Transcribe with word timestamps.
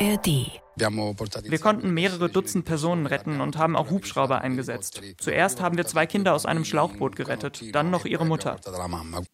ARD 0.00 0.58
wir 0.78 1.58
konnten 1.58 1.92
mehrere 1.92 2.28
Dutzend 2.28 2.64
Personen 2.64 3.06
retten 3.06 3.40
und 3.40 3.56
haben 3.56 3.76
auch 3.76 3.90
Hubschrauber 3.90 4.40
eingesetzt. 4.40 5.00
Zuerst 5.18 5.60
haben 5.60 5.76
wir 5.76 5.86
zwei 5.86 6.06
Kinder 6.06 6.34
aus 6.34 6.46
einem 6.46 6.64
Schlauchboot 6.64 7.16
gerettet, 7.16 7.74
dann 7.74 7.90
noch 7.90 8.04
ihre 8.04 8.24
Mutter. 8.24 8.56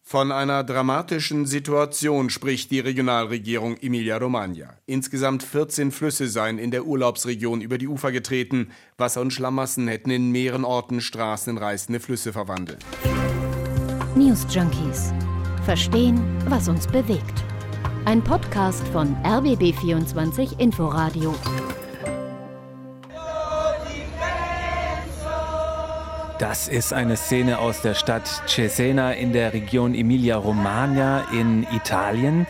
Von 0.03 0.31
einer 0.31 0.63
dramatischen 0.63 1.45
Situation 1.45 2.29
spricht 2.29 2.71
die 2.71 2.79
Regionalregierung 2.79 3.77
Emilia-Romagna. 3.77 4.73
Insgesamt 4.85 5.43
14 5.43 5.91
Flüsse 5.91 6.27
seien 6.27 6.57
in 6.57 6.71
der 6.71 6.85
Urlaubsregion 6.85 7.61
über 7.61 7.77
die 7.77 7.87
Ufer 7.87 8.11
getreten. 8.11 8.71
Wasser- 8.97 9.21
und 9.21 9.31
Schlamassen 9.31 9.87
hätten 9.87 10.09
in 10.09 10.31
mehreren 10.31 10.65
Orten 10.65 11.01
Straßen 11.01 11.51
in 11.51 11.57
reißende 11.57 11.99
Flüsse 11.99 12.33
verwandelt. 12.33 12.83
News 14.15 14.45
Junkies. 14.49 15.13
Verstehen, 15.65 16.21
was 16.47 16.67
uns 16.67 16.87
bewegt. 16.87 17.43
Ein 18.05 18.23
Podcast 18.23 18.87
von 18.89 19.15
RBB24 19.23 20.59
Inforadio. 20.59 21.33
Das 26.37 26.67
ist 26.67 26.93
eine 26.93 27.17
Szene 27.17 27.57
aus 27.57 27.81
der 27.81 27.95
Stadt 27.95 28.27
Cesena 28.45 29.13
in 29.13 29.33
der 29.33 29.53
Region 29.53 29.95
Emilia-Romagna 29.95 31.25
in 31.31 31.65
Italien. 31.71 32.45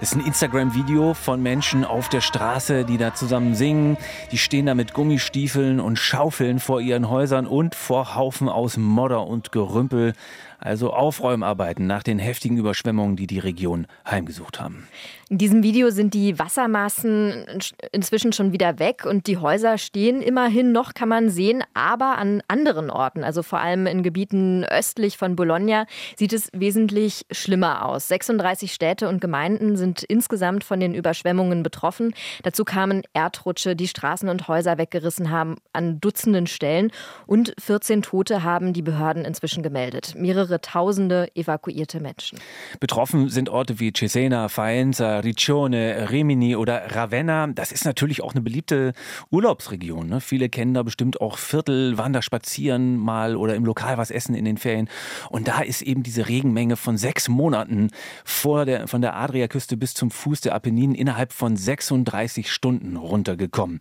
Es 0.00 0.12
ist 0.12 0.18
ein 0.18 0.26
Instagram-Video 0.26 1.14
von 1.14 1.42
Menschen 1.42 1.84
auf 1.84 2.08
der 2.08 2.20
Straße, 2.20 2.84
die 2.84 2.96
da 2.96 3.12
zusammen 3.12 3.56
singen. 3.56 3.96
Die 4.30 4.38
stehen 4.38 4.66
da 4.66 4.76
mit 4.76 4.94
Gummistiefeln 4.94 5.80
und 5.80 5.98
Schaufeln 5.98 6.60
vor 6.60 6.80
ihren 6.80 7.10
Häusern 7.10 7.48
und 7.48 7.74
vor 7.74 8.14
Haufen 8.14 8.48
aus 8.48 8.76
Modder 8.76 9.26
und 9.26 9.50
Gerümpel 9.50 10.12
also 10.60 10.92
Aufräumarbeiten 10.92 11.86
nach 11.86 12.02
den 12.02 12.18
heftigen 12.18 12.58
Überschwemmungen, 12.58 13.16
die 13.16 13.26
die 13.26 13.38
Region 13.38 13.86
heimgesucht 14.08 14.60
haben. 14.60 14.86
In 15.30 15.38
diesem 15.38 15.62
Video 15.62 15.90
sind 15.90 16.12
die 16.12 16.38
Wassermassen 16.38 17.46
inzwischen 17.92 18.32
schon 18.32 18.52
wieder 18.52 18.78
weg 18.78 19.06
und 19.06 19.26
die 19.26 19.38
Häuser 19.38 19.78
stehen 19.78 20.20
immerhin 20.22 20.72
noch, 20.72 20.92
kann 20.92 21.08
man 21.08 21.30
sehen, 21.30 21.62
aber 21.72 22.18
an 22.18 22.42
anderen 22.48 22.90
Orten, 22.90 23.22
also 23.22 23.42
vor 23.42 23.60
allem 23.60 23.86
in 23.86 24.02
Gebieten 24.02 24.64
östlich 24.64 25.16
von 25.16 25.36
Bologna, 25.36 25.86
sieht 26.16 26.32
es 26.32 26.50
wesentlich 26.52 27.26
schlimmer 27.30 27.86
aus. 27.86 28.08
36 28.08 28.72
Städte 28.72 29.08
und 29.08 29.20
Gemeinden 29.20 29.76
sind 29.76 30.02
insgesamt 30.02 30.64
von 30.64 30.80
den 30.80 30.94
Überschwemmungen 30.94 31.62
betroffen. 31.62 32.12
Dazu 32.42 32.64
kamen 32.64 33.02
Erdrutsche, 33.14 33.76
die 33.76 33.88
Straßen 33.88 34.28
und 34.28 34.48
Häuser 34.48 34.78
weggerissen 34.78 35.30
haben 35.30 35.56
an 35.72 36.00
Dutzenden 36.00 36.48
Stellen 36.48 36.90
und 37.26 37.54
14 37.58 38.02
Tote 38.02 38.42
haben 38.42 38.72
die 38.72 38.82
Behörden 38.82 39.24
inzwischen 39.24 39.62
gemeldet. 39.62 40.14
Mehrere 40.16 40.49
mehrere 40.50 40.60
tausende 40.60 41.28
evakuierte 41.34 42.00
Menschen. 42.00 42.38
Betroffen 42.80 43.28
sind 43.28 43.48
Orte 43.48 43.78
wie 43.78 43.92
Cesena, 43.92 44.48
Faenza, 44.48 45.20
Riccione, 45.20 46.10
Rimini 46.10 46.56
oder 46.56 46.94
Ravenna. 46.94 47.46
Das 47.48 47.72
ist 47.72 47.84
natürlich 47.84 48.22
auch 48.22 48.32
eine 48.32 48.42
beliebte 48.42 48.92
Urlaubsregion. 49.30 50.08
Ne? 50.08 50.20
Viele 50.20 50.48
kennen 50.48 50.74
da 50.74 50.82
bestimmt 50.82 51.20
auch 51.20 51.38
Viertel, 51.38 51.96
waren 51.96 52.12
da 52.12 52.22
spazieren 52.22 52.96
mal 52.96 53.36
oder 53.36 53.54
im 53.54 53.64
Lokal 53.64 53.96
was 53.96 54.10
essen 54.10 54.34
in 54.34 54.44
den 54.44 54.58
Ferien. 54.58 54.88
Und 55.30 55.48
da 55.48 55.60
ist 55.60 55.82
eben 55.82 56.02
diese 56.02 56.28
Regenmenge 56.28 56.76
von 56.76 56.96
sechs 56.96 57.28
Monaten 57.28 57.90
vor 58.24 58.64
der, 58.64 58.88
von 58.88 59.00
der 59.00 59.16
Adriaküste 59.16 59.76
bis 59.76 59.94
zum 59.94 60.10
Fuß 60.10 60.40
der 60.40 60.54
Apenninen 60.54 60.94
innerhalb 60.94 61.32
von 61.32 61.56
36 61.56 62.50
Stunden 62.50 62.96
runtergekommen. 62.96 63.78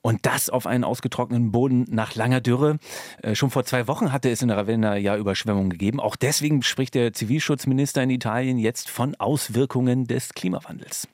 Und 0.00 0.24
das 0.24 0.48
auf 0.48 0.66
einen 0.66 0.84
ausgetrockneten 0.84 1.52
Boden 1.52 1.84
nach 1.90 2.14
langer 2.14 2.40
Dürre. 2.40 2.78
Äh, 3.22 3.34
schon 3.34 3.50
vor 3.50 3.64
zwei 3.64 3.86
Wochen 3.86 4.12
hatte 4.12 4.30
es 4.30 4.40
in 4.42 4.50
Ravenna 4.50 4.96
ja 4.96 5.16
Überschwemmungen 5.18 5.70
gegeben 5.70 5.97
geben. 5.98 6.00
Auch 6.00 6.16
deswegen 6.16 6.62
spricht 6.62 6.94
der 6.94 7.12
Zivilschutzminister 7.12 8.02
in 8.02 8.10
Italien 8.10 8.58
jetzt 8.58 8.88
von 8.88 9.14
Auswirkungen 9.16 10.06
des 10.06 10.30
Klimawandels. 10.30 11.08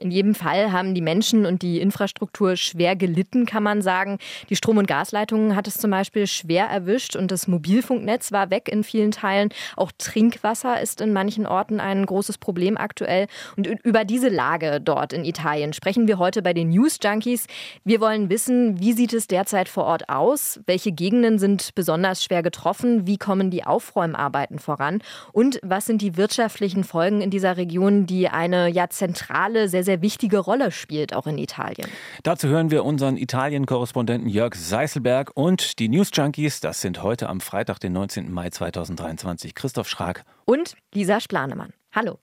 In 0.00 0.10
jedem 0.10 0.34
Fall 0.34 0.72
haben 0.72 0.94
die 0.94 1.02
Menschen 1.02 1.44
und 1.44 1.60
die 1.60 1.78
Infrastruktur 1.78 2.56
schwer 2.56 2.96
gelitten, 2.96 3.44
kann 3.44 3.62
man 3.62 3.82
sagen. 3.82 4.16
Die 4.48 4.56
Strom- 4.56 4.78
und 4.78 4.88
Gasleitungen 4.88 5.54
hat 5.54 5.68
es 5.68 5.74
zum 5.74 5.90
Beispiel 5.90 6.26
schwer 6.26 6.64
erwischt 6.64 7.16
und 7.16 7.30
das 7.30 7.46
Mobilfunknetz 7.46 8.32
war 8.32 8.48
weg 8.48 8.70
in 8.72 8.82
vielen 8.82 9.10
Teilen. 9.10 9.50
Auch 9.76 9.92
Trinkwasser 9.98 10.80
ist 10.80 11.02
in 11.02 11.12
manchen 11.12 11.46
Orten 11.46 11.80
ein 11.80 12.06
großes 12.06 12.38
Problem 12.38 12.78
aktuell. 12.78 13.26
Und 13.58 13.66
über 13.66 14.06
diese 14.06 14.30
Lage 14.30 14.80
dort 14.80 15.12
in 15.12 15.26
Italien 15.26 15.74
sprechen 15.74 16.08
wir 16.08 16.18
heute 16.18 16.40
bei 16.40 16.54
den 16.54 16.70
News 16.70 16.96
Junkies. 17.04 17.46
Wir 17.84 18.00
wollen 18.00 18.30
wissen, 18.30 18.80
wie 18.80 18.94
sieht 18.94 19.12
es 19.12 19.26
derzeit 19.26 19.68
vor 19.68 19.84
Ort 19.84 20.08
aus? 20.08 20.60
Welche 20.64 20.92
Gegenden 20.92 21.38
sind 21.38 21.74
besonders 21.74 22.24
schwer 22.24 22.42
getroffen? 22.42 23.06
Wie 23.06 23.18
kommen 23.18 23.50
die 23.50 23.64
Aufräumarbeiten 23.64 24.60
voran? 24.60 25.02
Und 25.34 25.60
was 25.62 25.84
sind 25.84 26.00
die 26.00 26.16
wirtschaftlichen 26.16 26.84
Folgen 26.84 27.20
in 27.20 27.28
dieser 27.28 27.58
Region, 27.58 28.06
die 28.06 28.30
eine 28.30 28.70
ja 28.70 28.88
zentrale, 28.88 29.68
sehr, 29.68 29.84
sehr 29.84 29.89
sehr 29.90 30.02
wichtige 30.02 30.38
Rolle 30.38 30.70
spielt, 30.70 31.14
auch 31.14 31.26
in 31.26 31.36
Italien. 31.36 31.88
Dazu 32.22 32.46
hören 32.46 32.70
wir 32.70 32.84
unseren 32.84 33.16
Italien-Korrespondenten 33.16 34.28
Jörg 34.28 34.54
Seiselberg 34.54 35.32
und 35.34 35.80
die 35.80 35.88
News 35.88 36.10
Junkies. 36.12 36.60
Das 36.60 36.80
sind 36.80 37.02
heute 37.02 37.28
am 37.28 37.40
Freitag, 37.40 37.80
den 37.80 37.92
19. 37.92 38.30
Mai 38.32 38.50
2023. 38.50 39.56
Christoph 39.56 39.88
Schrag 39.88 40.24
und 40.44 40.76
Lisa 40.94 41.18
Splanemann. 41.18 41.72
Hallo. 41.92 42.18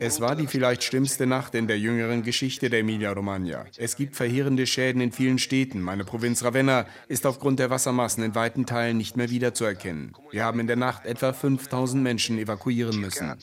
Es 0.00 0.20
war 0.20 0.34
die 0.34 0.46
vielleicht 0.46 0.82
schlimmste 0.82 1.26
Nacht 1.26 1.54
in 1.54 1.66
der 1.66 1.78
jüngeren 1.78 2.22
Geschichte 2.22 2.70
der 2.70 2.80
Emilia-Romagna. 2.80 3.66
Es 3.76 3.94
gibt 3.94 4.16
verheerende 4.16 4.66
Schäden 4.66 5.02
in 5.02 5.12
vielen 5.12 5.38
Städten. 5.38 5.82
Meine 5.82 6.04
Provinz 6.04 6.42
Ravenna 6.42 6.86
ist 7.08 7.26
aufgrund 7.26 7.58
der 7.58 7.68
Wassermassen 7.68 8.24
in 8.24 8.34
weiten 8.34 8.64
Teilen 8.64 8.96
nicht 8.96 9.16
mehr 9.16 9.28
wiederzuerkennen. 9.28 10.14
Wir 10.30 10.44
haben 10.44 10.60
in 10.60 10.66
der 10.66 10.76
Nacht 10.76 11.04
etwa 11.04 11.32
5000 11.32 12.02
Menschen 12.02 12.38
evakuieren 12.38 12.98
müssen. 12.98 13.36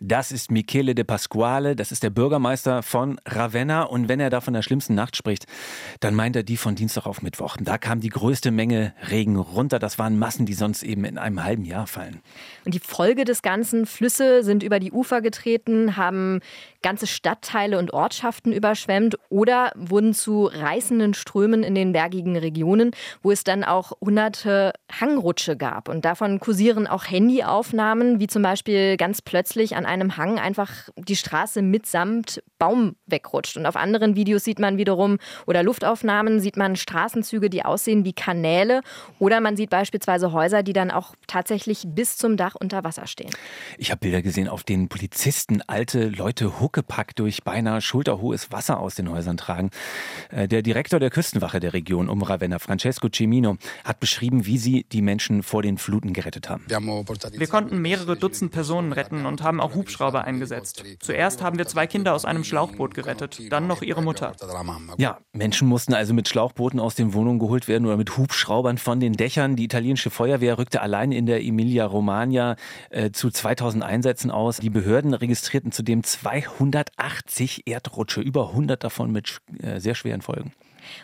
Das 0.00 0.32
ist 0.32 0.50
Michele 0.50 0.94
de 0.94 1.04
Pasquale, 1.04 1.76
das 1.76 1.92
ist 1.92 2.02
der 2.02 2.10
Bürgermeister 2.10 2.82
von 2.82 3.20
Ravenna. 3.26 3.82
Und 3.82 4.08
wenn 4.08 4.20
er 4.20 4.30
da 4.30 4.40
von 4.40 4.54
der 4.54 4.62
schlimmsten 4.62 4.94
Nacht 4.94 5.16
spricht, 5.16 5.46
dann 6.00 6.14
meint 6.14 6.36
er 6.36 6.42
die 6.42 6.56
von 6.56 6.74
Dienstag 6.74 7.06
auf 7.06 7.22
Mittwoch. 7.22 7.56
Da 7.60 7.78
kam 7.78 8.00
die 8.00 8.08
größte 8.08 8.50
Menge 8.50 8.94
Regen 9.10 9.36
runter. 9.36 9.78
Das 9.78 9.98
waren 9.98 10.18
Massen, 10.18 10.46
die 10.46 10.54
sonst 10.54 10.82
eben 10.82 11.04
in 11.04 11.18
einem 11.18 11.42
halben 11.44 11.64
Jahr 11.64 11.86
fallen. 11.86 12.20
Und 12.64 12.74
die 12.74 12.80
Folge 12.80 13.24
des 13.24 13.42
Ganzen, 13.42 13.86
Flüsse 13.86 14.42
sind 14.42 14.62
über 14.62 14.80
die 14.80 14.92
Ufer 14.92 15.20
getreten, 15.20 15.96
haben 15.96 16.40
ganze 16.82 17.06
Stadtteile 17.06 17.78
und 17.78 17.92
Ortschaften 17.94 18.52
überschwemmt 18.52 19.16
oder 19.30 19.72
wurden 19.74 20.12
zu 20.12 20.44
reißenden 20.44 21.14
Strömen 21.14 21.62
in 21.62 21.74
den 21.74 21.92
bergigen 21.92 22.36
Regionen, 22.36 22.90
wo 23.22 23.30
es 23.30 23.42
dann 23.42 23.64
auch 23.64 23.92
hunderte 24.00 24.72
Hangrutsche 25.00 25.56
gab. 25.56 25.88
Und 25.88 26.04
davon 26.04 26.40
kursieren 26.40 26.86
auch 26.86 27.04
Handyaufnahmen, 27.10 28.20
wie 28.20 28.26
zum 28.26 28.42
Beispiel 28.42 28.98
ganz 28.98 29.22
plötzlich 29.22 29.76
an 29.76 29.83
einem 29.84 30.16
Hang 30.16 30.38
einfach 30.38 30.70
die 30.96 31.16
Straße 31.16 31.62
mitsamt 31.62 32.42
Baum 32.58 32.96
wegrutscht. 33.06 33.56
Und 33.56 33.66
auf 33.66 33.76
anderen 33.76 34.16
Videos 34.16 34.44
sieht 34.44 34.58
man 34.58 34.76
wiederum 34.78 35.18
oder 35.46 35.62
Luftaufnahmen 35.62 36.40
sieht 36.40 36.56
man 36.56 36.76
Straßenzüge, 36.76 37.50
die 37.50 37.64
aussehen 37.64 38.04
wie 38.04 38.12
Kanäle 38.12 38.80
oder 39.18 39.40
man 39.40 39.56
sieht 39.56 39.70
beispielsweise 39.70 40.32
Häuser, 40.32 40.62
die 40.62 40.72
dann 40.72 40.90
auch 40.90 41.14
tatsächlich 41.26 41.84
bis 41.86 42.16
zum 42.16 42.36
Dach 42.36 42.54
unter 42.54 42.84
Wasser 42.84 43.06
stehen. 43.06 43.30
Ich 43.78 43.90
habe 43.90 44.00
Bilder 44.00 44.22
gesehen, 44.22 44.48
auf 44.48 44.64
denen 44.64 44.88
Polizisten 44.88 45.62
alte 45.66 46.08
Leute 46.08 46.60
huckepack 46.60 47.16
durch 47.16 47.42
beinahe 47.44 47.80
schulterhohes 47.80 48.50
Wasser 48.52 48.80
aus 48.80 48.94
den 48.94 49.10
Häusern 49.10 49.36
tragen. 49.36 49.70
Äh, 50.30 50.48
der 50.48 50.62
Direktor 50.62 51.00
der 51.00 51.10
Küstenwache 51.10 51.60
der 51.60 51.72
Region 51.72 52.08
um 52.08 52.22
Ravenna, 52.22 52.58
Francesco 52.58 53.08
Cimino, 53.12 53.56
hat 53.84 54.00
beschrieben, 54.00 54.46
wie 54.46 54.58
sie 54.58 54.84
die 54.84 55.02
Menschen 55.02 55.42
vor 55.42 55.62
den 55.62 55.78
Fluten 55.78 56.12
gerettet 56.12 56.48
haben. 56.48 56.64
Wir 56.68 57.46
konnten 57.48 57.80
mehrere 57.80 58.16
Dutzend 58.16 58.52
Personen 58.52 58.92
retten 58.92 59.26
und 59.26 59.42
haben 59.42 59.60
auch 59.60 59.73
Hubschrauber 59.74 60.24
eingesetzt. 60.24 60.82
Zuerst 61.00 61.42
haben 61.42 61.58
wir 61.58 61.66
zwei 61.66 61.86
Kinder 61.86 62.14
aus 62.14 62.24
einem 62.24 62.44
Schlauchboot 62.44 62.94
gerettet, 62.94 63.40
dann 63.50 63.66
noch 63.66 63.82
ihre 63.82 64.02
Mutter. 64.02 64.32
Ja, 64.98 65.18
Menschen 65.32 65.68
mussten 65.68 65.94
also 65.94 66.14
mit 66.14 66.28
Schlauchbooten 66.28 66.80
aus 66.80 66.94
den 66.94 67.14
Wohnungen 67.14 67.38
geholt 67.38 67.68
werden 67.68 67.86
oder 67.86 67.96
mit 67.96 68.16
Hubschraubern 68.16 68.78
von 68.78 69.00
den 69.00 69.14
Dächern. 69.14 69.56
Die 69.56 69.64
italienische 69.64 70.10
Feuerwehr 70.10 70.58
rückte 70.58 70.80
allein 70.80 71.12
in 71.12 71.26
der 71.26 71.42
Emilia-Romagna 71.42 72.56
äh, 72.90 73.10
zu 73.10 73.30
2000 73.30 73.82
Einsätzen 73.82 74.30
aus. 74.30 74.58
Die 74.58 74.70
Behörden 74.70 75.14
registrierten 75.14 75.72
zudem 75.72 76.02
280 76.02 77.66
Erdrutsche, 77.66 78.20
über 78.20 78.50
100 78.50 78.82
davon 78.82 79.12
mit 79.12 79.38
äh, 79.62 79.80
sehr 79.80 79.94
schweren 79.94 80.22
Folgen. 80.22 80.52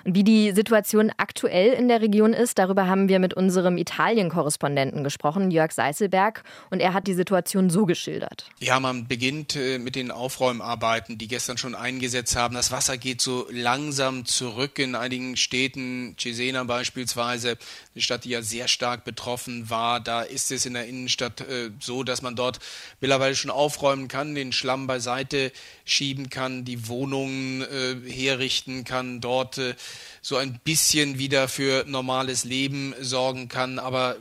Und 0.05 0.15
wie 0.15 0.25
die 0.25 0.53
Situation 0.53 1.13
aktuell 1.17 1.73
in 1.73 1.89
der 1.89 2.01
Region 2.01 2.33
ist, 2.33 2.59
darüber 2.59 2.87
haben 2.87 3.09
wir 3.09 3.19
mit 3.19 3.35
unserem 3.35 3.77
Italien-Korrespondenten 3.77 5.05
gesprochen, 5.05 5.51
Jörg 5.51 5.73
Seiselberg. 5.73 6.43
Und 6.71 6.81
er 6.81 6.95
hat 6.95 7.07
die 7.07 7.15
Situation 7.15 7.71
so 7.71 7.87
geschildert. 7.87 8.49
Ja, 8.59 8.81
man 8.81 9.07
beginnt 9.07 9.57
äh, 9.57 9.79
mit 9.79 9.97
den 9.97 10.11
Aufräumarbeiten, 10.11 11.19
die 11.19 11.29
gestern 11.29 11.59
schon 11.59 11.75
eingesetzt 11.75 12.37
haben. 12.37 12.55
Das 12.55 12.71
Wasser 12.71 12.99
geht 12.99 13.21
so 13.21 13.47
langsam 13.51 14.25
zurück 14.25 14.79
in 14.79 14.95
einigen 14.95 15.37
Städten, 15.37 16.17
Cesena 16.19 16.65
beispielsweise, 16.65 17.57
eine 17.95 18.03
Stadt, 18.03 18.25
die 18.25 18.31
ja 18.31 18.43
sehr 18.43 18.69
stark 18.69 19.05
betroffen 19.05 19.71
war. 19.71 20.01
Da 20.01 20.23
ist 20.23 20.51
es 20.51 20.67
in 20.67 20.75
der 20.75 20.87
Innenstadt 20.87 21.41
äh, 21.43 21.71
so, 21.81 22.03
dass 22.03 22.23
man 22.23 22.37
dort 22.37 22.59
mittlerweile 23.01 23.35
schon 23.35 23.51
aufräumen 23.51 24.09
kann, 24.09 24.35
den 24.35 24.53
Schlamm 24.53 24.87
beiseite 24.87 25.53
schieben 25.85 26.31
kann, 26.31 26.65
die 26.65 26.89
Wohnungen 26.89 27.63
äh, 27.63 28.11
herrichten 28.11 28.85
kann, 28.85 29.21
dort 29.21 29.59
so 30.23 30.37
ein 30.37 30.61
bisschen 30.65 31.19
wieder 31.19 31.49
für 31.49 31.85
normales 31.87 32.45
Leben 32.45 32.95
sorgen 33.01 33.49
kann. 33.49 33.79
Aber 33.79 34.17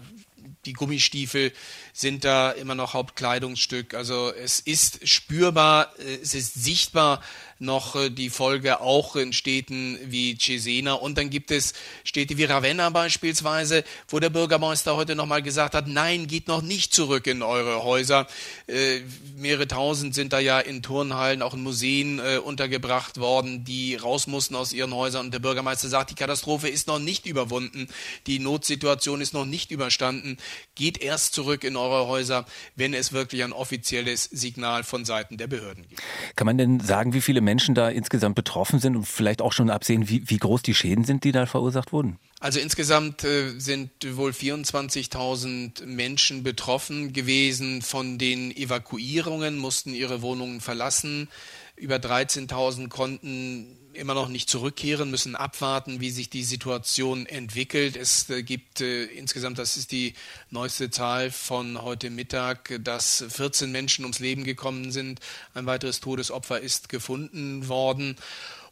die 0.65 0.73
Gummistiefel 0.73 1.53
sind 1.93 2.25
da 2.25 2.51
immer 2.51 2.75
noch 2.75 2.93
Hauptkleidungsstück. 2.93 3.93
Also 3.93 4.33
es 4.33 4.59
ist 4.59 5.07
spürbar, 5.07 5.93
äh, 5.99 6.19
es 6.21 6.33
ist 6.33 6.53
sichtbar 6.53 7.21
noch 7.59 7.95
äh, 7.95 8.09
die 8.09 8.29
Folge 8.29 8.81
auch 8.81 9.15
in 9.15 9.33
Städten 9.33 9.99
wie 10.05 10.37
Cesena. 10.37 10.93
Und 10.93 11.17
dann 11.17 11.29
gibt 11.29 11.51
es 11.51 11.73
Städte 12.03 12.37
wie 12.37 12.45
Ravenna 12.45 12.89
beispielsweise, 12.89 13.83
wo 14.07 14.19
der 14.19 14.29
Bürgermeister 14.29 14.95
heute 14.95 15.15
nochmal 15.15 15.41
gesagt 15.41 15.75
hat, 15.75 15.87
nein, 15.87 16.27
geht 16.27 16.47
noch 16.47 16.61
nicht 16.61 16.93
zurück 16.93 17.27
in 17.27 17.41
eure 17.41 17.83
Häuser. 17.83 18.27
Äh, 18.67 19.01
mehrere 19.35 19.67
tausend 19.67 20.15
sind 20.15 20.33
da 20.33 20.39
ja 20.39 20.59
in 20.59 20.81
Turnhallen, 20.81 21.41
auch 21.41 21.53
in 21.53 21.63
Museen 21.63 22.19
äh, 22.19 22.37
untergebracht 22.37 23.19
worden, 23.19 23.65
die 23.65 23.95
raus 23.95 24.27
mussten 24.27 24.55
aus 24.55 24.73
ihren 24.73 24.93
Häusern. 24.93 25.27
Und 25.27 25.33
der 25.33 25.39
Bürgermeister 25.39 25.89
sagt, 25.89 26.11
die 26.11 26.15
Katastrophe 26.15 26.69
ist 26.69 26.87
noch 26.87 26.99
nicht 26.99 27.25
überwunden, 27.25 27.87
die 28.27 28.39
Notsituation 28.39 29.21
ist 29.21 29.33
noch 29.33 29.45
nicht 29.45 29.71
überstanden. 29.71 30.37
Geht 30.75 31.01
erst 31.01 31.33
zurück 31.33 31.63
in 31.63 31.75
eure 31.75 32.07
Häuser, 32.07 32.45
wenn 32.75 32.93
es 32.93 33.11
wirklich 33.11 33.43
ein 33.43 33.53
offizielles 33.53 34.23
Signal 34.25 34.83
von 34.83 35.05
Seiten 35.05 35.37
der 35.37 35.47
Behörden 35.47 35.87
gibt. 35.87 36.01
Kann 36.35 36.45
man 36.45 36.57
denn 36.57 36.79
sagen, 36.79 37.13
wie 37.13 37.21
viele 37.21 37.41
Menschen 37.41 37.75
da 37.75 37.89
insgesamt 37.89 38.35
betroffen 38.35 38.79
sind 38.79 38.95
und 38.95 39.05
vielleicht 39.05 39.41
auch 39.41 39.53
schon 39.53 39.69
absehen, 39.69 40.09
wie, 40.09 40.29
wie 40.29 40.37
groß 40.37 40.61
die 40.61 40.73
Schäden 40.73 41.03
sind, 41.03 41.23
die 41.23 41.31
da 41.31 41.45
verursacht 41.45 41.91
wurden? 41.91 42.19
Also 42.39 42.59
insgesamt 42.59 43.25
äh, 43.25 43.59
sind 43.59 43.91
wohl 44.15 44.31
24.000 44.31 45.85
Menschen 45.85 46.43
betroffen 46.43 47.11
gewesen 47.11 47.81
von 47.81 48.17
den 48.17 48.55
Evakuierungen, 48.55 49.57
mussten 49.57 49.93
ihre 49.93 50.21
Wohnungen 50.21 50.61
verlassen. 50.61 51.27
Über 51.75 51.97
13.000 51.97 52.87
konnten 52.87 53.78
immer 53.99 54.13
noch 54.13 54.29
nicht 54.29 54.49
zurückkehren, 54.49 55.11
müssen 55.11 55.35
abwarten, 55.35 55.99
wie 55.99 56.09
sich 56.09 56.29
die 56.29 56.43
Situation 56.43 57.25
entwickelt. 57.25 57.95
Es 57.95 58.29
äh, 58.29 58.41
gibt 58.41 58.81
äh, 58.81 59.03
insgesamt, 59.05 59.59
das 59.59 59.77
ist 59.77 59.91
die 59.91 60.13
neueste 60.49 60.89
Zahl 60.89 61.29
von 61.29 61.81
heute 61.81 62.09
Mittag, 62.09 62.79
dass 62.83 63.23
14 63.29 63.71
Menschen 63.71 64.05
ums 64.05 64.19
Leben 64.19 64.43
gekommen 64.43 64.91
sind. 64.91 65.19
Ein 65.53 65.65
weiteres 65.65 65.99
Todesopfer 65.99 66.59
ist 66.59 66.89
gefunden 66.89 67.67
worden. 67.67 68.15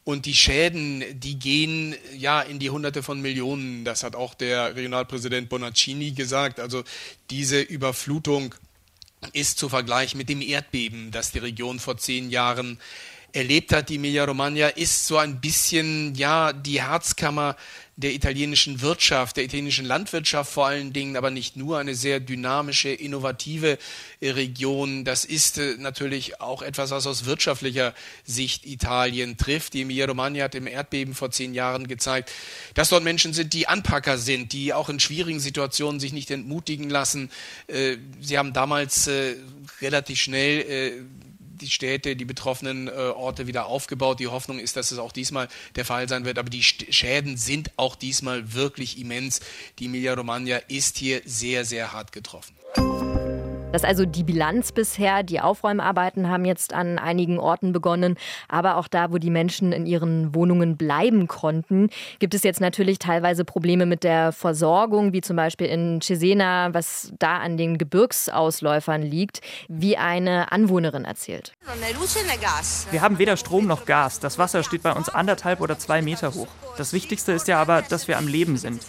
Und 0.03 0.25
die 0.25 0.35
Schäden, 0.35 1.03
die 1.19 1.38
gehen 1.38 1.94
ja 2.15 2.41
in 2.41 2.59
die 2.59 2.69
Hunderte 2.69 3.03
von 3.03 3.21
Millionen. 3.21 3.83
Das 3.83 4.03
hat 4.03 4.15
auch 4.15 4.33
der 4.33 4.75
Regionalpräsident 4.75 5.50
Bonaccini 5.50 6.12
gesagt. 6.12 6.62
Also 6.62 6.85
diese 7.29 7.59
Überflutung 7.59 8.56
ist 9.33 9.59
zu 9.59 9.68
Vergleich 9.68 10.15
mit 10.15 10.29
dem 10.29 10.41
Erdbeben, 10.41 11.12
das 11.12 11.31
die 11.31 11.39
Region 11.39 11.79
vor 11.79 11.97
zehn 11.97 12.29
Jahren 12.29 12.79
erlebt 13.38 13.72
hat. 13.72 13.89
Die 13.89 13.95
Emilia-Romagna 13.95 14.69
ist 14.69 15.06
so 15.07 15.18
ein 15.18 15.39
bisschen 15.39 16.16
ja 16.16 16.51
die 16.54 16.81
Herzkammer 16.81 17.56
der 17.95 18.13
italienischen 18.13 18.81
Wirtschaft, 18.81 19.38
der 19.38 19.44
italienischen 19.44 19.86
Landwirtschaft 19.86 20.51
vor 20.51 20.68
allen 20.68 20.94
Dingen, 20.94 21.18
aber 21.18 21.31
nicht 21.31 21.56
nur 21.56 21.80
eine 21.80 21.95
sehr 21.95 22.19
dynamische, 22.19 22.89
innovative 22.89 23.80
Region. 24.22 25.04
Das 25.04 25.25
ist 25.25 25.57
äh, 25.57 25.75
natürlich 25.80 26.39
auch 26.39 26.62
etwas, 26.62 26.92
was 26.92 27.07
aus 27.07 27.25
wirtschaftlicher 27.25 27.95
Sicht 28.24 28.68
Italien 28.68 29.38
trifft. 29.38 29.74
Die 29.74 29.81
Emilia-Romagna 29.81 30.44
hat 30.44 30.54
im 30.54 30.68
Erdbeben 30.68 31.16
vor 31.16 31.31
zehn 31.31 31.56
Jahren 31.56 31.88
gezeigt, 31.88 32.31
dass 32.75 32.89
dort 32.89 33.04
Menschen 33.04 33.34
sind, 33.34 33.54
die 33.54 33.68
Anpacker 33.68 34.19
sind, 34.19 34.54
die 34.54 34.74
auch 34.74 34.89
in 34.89 35.00
schwierigen 35.00 35.39
Situationen 35.39 36.00
sich 36.00 36.13
nicht 36.13 36.30
entmutigen 36.30 36.92
lassen. 36.92 37.31
Äh, 37.66 37.98
sie 38.22 38.38
haben 38.38 38.54
damals 38.54 39.07
äh, 39.07 39.38
relativ 39.81 40.19
schnell 40.19 41.07
die 41.62 41.69
Städte, 41.69 42.15
die 42.15 42.25
betroffenen 42.25 42.88
äh, 42.88 42.92
Orte 42.92 43.48
wieder 43.48 43.65
aufgebaut. 43.65 44.19
Die 44.19 44.27
Hoffnung 44.27 44.59
ist, 44.59 44.75
dass 44.75 44.92
es 44.92 45.00
auch 45.00 45.12
diesmal 45.12 45.48
der 45.75 45.86
Fall 45.86 46.07
sein 46.07 46.25
wird. 46.25 46.38
Aber 46.38 46.50
die 46.50 46.63
Schäden 46.63 47.38
sind 47.38 47.71
auch 47.77 47.95
diesmal 47.95 48.54
wirklich 48.54 49.00
immens. 49.00 49.42
Die 49.80 49.86
Emilia-Romagna 49.86 50.57
ist 50.68 50.98
hier 50.98 51.21
sehr, 51.25 51.65
sehr 51.65 51.94
hart 51.94 52.12
getroffen. 52.12 52.56
Das 53.73 53.81
ist 53.81 53.87
also 53.87 54.05
die 54.05 54.23
Bilanz 54.23 54.71
bisher. 54.71 55.23
Die 55.23 55.41
Aufräumarbeiten 55.41 56.29
haben 56.29 56.45
jetzt 56.45 56.73
an 56.73 56.97
einigen 56.97 57.37
Orten 57.37 57.73
begonnen. 57.73 58.15
Aber 58.47 58.77
auch 58.77 58.87
da, 58.87 59.11
wo 59.11 59.17
die 59.17 59.29
Menschen 59.29 59.73
in 59.73 59.85
ihren 59.85 60.33
Wohnungen 60.33 60.77
bleiben 60.77 61.27
konnten, 61.27 61.89
gibt 62.19 62.33
es 62.33 62.43
jetzt 62.43 62.61
natürlich 62.61 62.97
teilweise 62.97 63.43
Probleme 63.43 63.85
mit 63.85 64.05
der 64.05 64.31
Versorgung, 64.31 65.11
wie 65.11 65.19
zum 65.19 65.35
Beispiel 65.35 65.67
in 65.67 65.99
Cesena, 66.01 66.73
was 66.73 67.11
da 67.19 67.39
an 67.39 67.57
den 67.57 67.77
Gebirgsausläufern 67.77 69.01
liegt, 69.01 69.41
wie 69.67 69.97
eine 69.97 70.51
Anwohnerin 70.51 71.03
erzählt. 71.03 71.53
Wir 72.91 73.01
haben 73.01 73.19
weder 73.19 73.35
Strom 73.35 73.67
noch 73.67 73.85
Gas. 73.85 74.21
Das 74.21 74.37
Wasser 74.37 74.63
steht 74.63 74.83
bei 74.83 74.93
uns 74.93 75.09
anderthalb 75.09 75.59
oder 75.59 75.77
zwei 75.77 76.01
Meter 76.01 76.33
hoch. 76.33 76.47
Das 76.77 76.93
Wichtigste 76.93 77.33
ist 77.33 77.49
ja 77.49 77.61
aber, 77.61 77.81
dass 77.81 78.07
wir 78.07 78.17
am 78.17 78.27
Leben 78.27 78.57
sind 78.57 78.81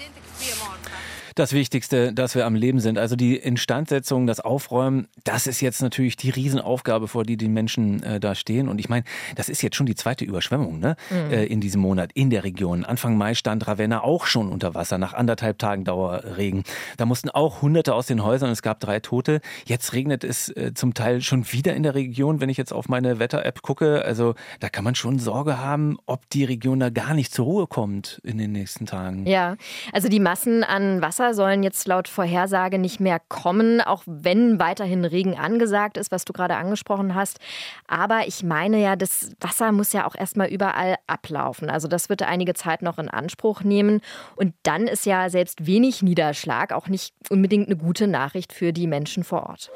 das 1.38 1.52
Wichtigste, 1.52 2.12
dass 2.12 2.34
wir 2.34 2.46
am 2.46 2.54
Leben 2.54 2.80
sind. 2.80 2.98
Also 2.98 3.16
die 3.16 3.36
Instandsetzung, 3.36 4.26
das 4.26 4.40
Aufräumen, 4.40 5.08
das 5.24 5.46
ist 5.46 5.60
jetzt 5.60 5.82
natürlich 5.82 6.16
die 6.16 6.30
Riesenaufgabe, 6.30 7.08
vor 7.08 7.24
die 7.24 7.36
die 7.36 7.48
Menschen 7.48 8.02
äh, 8.02 8.20
da 8.20 8.34
stehen. 8.34 8.68
Und 8.68 8.80
ich 8.80 8.88
meine, 8.88 9.04
das 9.36 9.48
ist 9.48 9.62
jetzt 9.62 9.76
schon 9.76 9.86
die 9.86 9.94
zweite 9.94 10.24
Überschwemmung 10.24 10.78
ne? 10.78 10.96
Mhm. 11.10 11.32
Äh, 11.32 11.44
in 11.44 11.60
diesem 11.60 11.80
Monat 11.80 12.10
in 12.14 12.30
der 12.30 12.44
Region. 12.44 12.84
Anfang 12.84 13.16
Mai 13.16 13.34
stand 13.34 13.66
Ravenna 13.66 14.02
auch 14.02 14.26
schon 14.26 14.50
unter 14.50 14.74
Wasser 14.74 14.98
nach 14.98 15.14
anderthalb 15.14 15.58
Tagen 15.58 15.84
Dauerregen. 15.84 16.64
Da 16.96 17.06
mussten 17.06 17.30
auch 17.30 17.62
Hunderte 17.62 17.94
aus 17.94 18.06
den 18.06 18.24
Häusern, 18.24 18.50
es 18.50 18.62
gab 18.62 18.80
drei 18.80 19.00
Tote. 19.00 19.40
Jetzt 19.64 19.92
regnet 19.92 20.24
es 20.24 20.48
äh, 20.50 20.72
zum 20.74 20.94
Teil 20.94 21.20
schon 21.20 21.50
wieder 21.52 21.74
in 21.74 21.82
der 21.82 21.94
Region, 21.94 22.40
wenn 22.40 22.48
ich 22.48 22.56
jetzt 22.56 22.72
auf 22.72 22.88
meine 22.88 23.18
Wetter-App 23.18 23.62
gucke. 23.62 24.04
Also 24.04 24.34
da 24.60 24.68
kann 24.68 24.84
man 24.84 24.94
schon 24.94 25.18
Sorge 25.18 25.58
haben, 25.58 25.98
ob 26.06 26.28
die 26.30 26.44
Region 26.44 26.80
da 26.80 26.90
gar 26.90 27.14
nicht 27.14 27.32
zur 27.32 27.44
Ruhe 27.44 27.66
kommt 27.66 28.20
in 28.24 28.38
den 28.38 28.52
nächsten 28.52 28.86
Tagen. 28.86 29.26
Ja, 29.26 29.56
also 29.92 30.08
die 30.08 30.20
Massen 30.20 30.64
an 30.64 31.00
Wasser 31.00 31.27
sollen 31.34 31.62
jetzt 31.62 31.86
laut 31.86 32.08
Vorhersage 32.08 32.78
nicht 32.78 33.00
mehr 33.00 33.20
kommen, 33.28 33.80
auch 33.80 34.02
wenn 34.06 34.58
weiterhin 34.58 35.04
Regen 35.04 35.36
angesagt 35.36 35.96
ist, 35.96 36.10
was 36.10 36.24
du 36.24 36.32
gerade 36.32 36.56
angesprochen 36.56 37.14
hast. 37.14 37.38
Aber 37.86 38.26
ich 38.26 38.42
meine 38.42 38.80
ja, 38.80 38.96
das 38.96 39.30
Wasser 39.40 39.72
muss 39.72 39.92
ja 39.92 40.06
auch 40.06 40.14
erstmal 40.14 40.48
überall 40.48 40.96
ablaufen. 41.06 41.70
Also 41.70 41.88
das 41.88 42.08
wird 42.08 42.22
einige 42.22 42.54
Zeit 42.54 42.82
noch 42.82 42.98
in 42.98 43.08
Anspruch 43.08 43.62
nehmen. 43.62 44.00
Und 44.36 44.54
dann 44.62 44.86
ist 44.86 45.06
ja 45.06 45.30
selbst 45.30 45.66
wenig 45.66 46.02
Niederschlag 46.02 46.72
auch 46.72 46.88
nicht 46.88 47.14
unbedingt 47.30 47.68
eine 47.68 47.76
gute 47.76 48.06
Nachricht 48.06 48.52
für 48.52 48.72
die 48.72 48.86
Menschen 48.86 49.24
vor 49.24 49.44
Ort. 49.44 49.70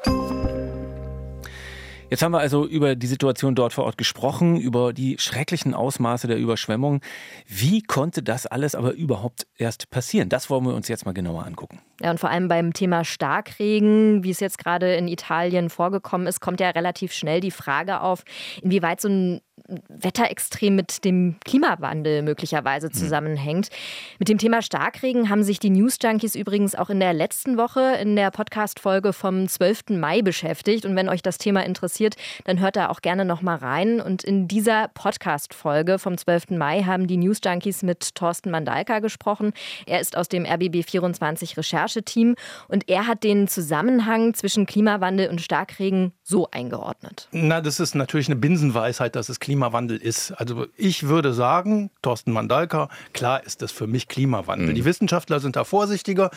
Jetzt 2.13 2.21
haben 2.21 2.33
wir 2.33 2.41
also 2.41 2.67
über 2.67 2.95
die 2.95 3.07
Situation 3.07 3.55
dort 3.55 3.73
vor 3.73 3.85
Ort 3.85 3.97
gesprochen, 3.97 4.55
über 4.55 4.93
die 4.93 5.17
schrecklichen 5.17 5.73
Ausmaße 5.73 6.27
der 6.27 6.37
Überschwemmung. 6.37 7.01
Wie 7.47 7.81
konnte 7.81 8.21
das 8.21 8.45
alles 8.45 8.75
aber 8.75 8.91
überhaupt 8.91 9.47
erst 9.57 9.89
passieren? 9.89 10.29
Das 10.29 10.47
wollen 10.51 10.63
wir 10.63 10.75
uns 10.75 10.87
jetzt 10.89 11.07
mal 11.07 11.13
genauer 11.13 11.43
angucken. 11.43 11.79
Ja, 12.03 12.11
und 12.11 12.19
vor 12.19 12.29
allem 12.29 12.49
beim 12.49 12.73
Thema 12.73 13.05
Starkregen, 13.05 14.25
wie 14.25 14.31
es 14.31 14.41
jetzt 14.41 14.57
gerade 14.57 14.93
in 14.95 15.07
Italien 15.07 15.69
vorgekommen 15.69 16.27
ist, 16.27 16.41
kommt 16.41 16.59
ja 16.59 16.69
relativ 16.71 17.13
schnell 17.13 17.39
die 17.39 17.49
Frage 17.49 18.01
auf, 18.01 18.25
inwieweit 18.61 18.99
so 18.99 19.07
ein 19.07 19.41
Wetterextrem 19.87 20.75
mit 20.75 21.05
dem 21.05 21.37
Klimawandel 21.45 22.21
möglicherweise 22.21 22.87
hm. 22.87 22.93
zusammenhängt. 22.93 23.69
Mhm. 23.69 24.15
Mit 24.19 24.29
dem 24.29 24.37
Thema 24.37 24.61
Starkregen 24.61 25.29
haben 25.29 25.43
sich 25.43 25.59
die 25.59 25.69
News 25.69 25.97
Junkies 26.01 26.35
übrigens 26.35 26.75
auch 26.75 26.89
in 26.89 26.99
der 26.99 27.13
letzten 27.13 27.57
Woche 27.57 27.97
in 28.01 28.15
der 28.15 28.31
Podcast-Folge 28.31 29.13
vom 29.13 29.47
12. 29.47 29.91
Mai 29.91 30.21
beschäftigt. 30.21 30.85
Und 30.85 30.95
wenn 30.95 31.07
euch 31.07 31.21
das 31.21 31.37
Thema 31.37 31.65
interessiert, 31.65 32.15
dann 32.43 32.59
hört 32.59 32.75
da 32.75 32.89
auch 32.89 33.01
gerne 33.01 33.25
nochmal 33.25 33.57
rein. 33.57 34.01
Und 34.01 34.23
in 34.23 34.47
dieser 34.47 34.89
Podcast-Folge 34.89 35.97
vom 35.97 36.17
12. 36.17 36.49
Mai 36.51 36.83
haben 36.83 37.07
die 37.07 37.17
News 37.17 37.39
Junkies 37.43 37.83
mit 37.83 38.15
Thorsten 38.15 38.51
Mandalka 38.51 38.99
gesprochen. 38.99 39.53
Er 39.85 40.01
ist 40.01 40.17
aus 40.17 40.27
dem 40.27 40.45
RBB 40.45 40.83
24 40.83 41.55
Rechercheteam 41.93 42.35
und 42.67 42.89
er 42.89 43.07
hat 43.07 43.23
den 43.23 43.47
Zusammenhang 43.47 44.33
zwischen 44.33 44.65
Klimawandel 44.65 45.29
und 45.29 45.41
Starkregen 45.41 46.13
so 46.23 46.49
eingeordnet. 46.51 47.27
Na, 47.31 47.61
das 47.61 47.79
ist 47.79 47.95
natürlich 47.95 48.27
eine 48.27 48.35
Binsenweisheit, 48.35 49.15
dass 49.15 49.29
es 49.29 49.39
Klimawandel 49.39 49.97
ist. 49.97 50.31
Also 50.31 50.67
ich 50.77 51.07
würde 51.07 51.33
sagen, 51.33 51.91
Thorsten 52.01 52.31
Mandalka, 52.31 52.89
klar 53.13 53.43
ist 53.43 53.61
das 53.61 53.71
für 53.71 53.87
mich 53.87 54.07
Klimawandel. 54.07 54.69
Mhm. 54.69 54.75
Die 54.75 54.85
Wissenschaftler 54.85 55.39
sind 55.39 55.55
da 55.55 55.63
vorsichtiger. 55.63 56.31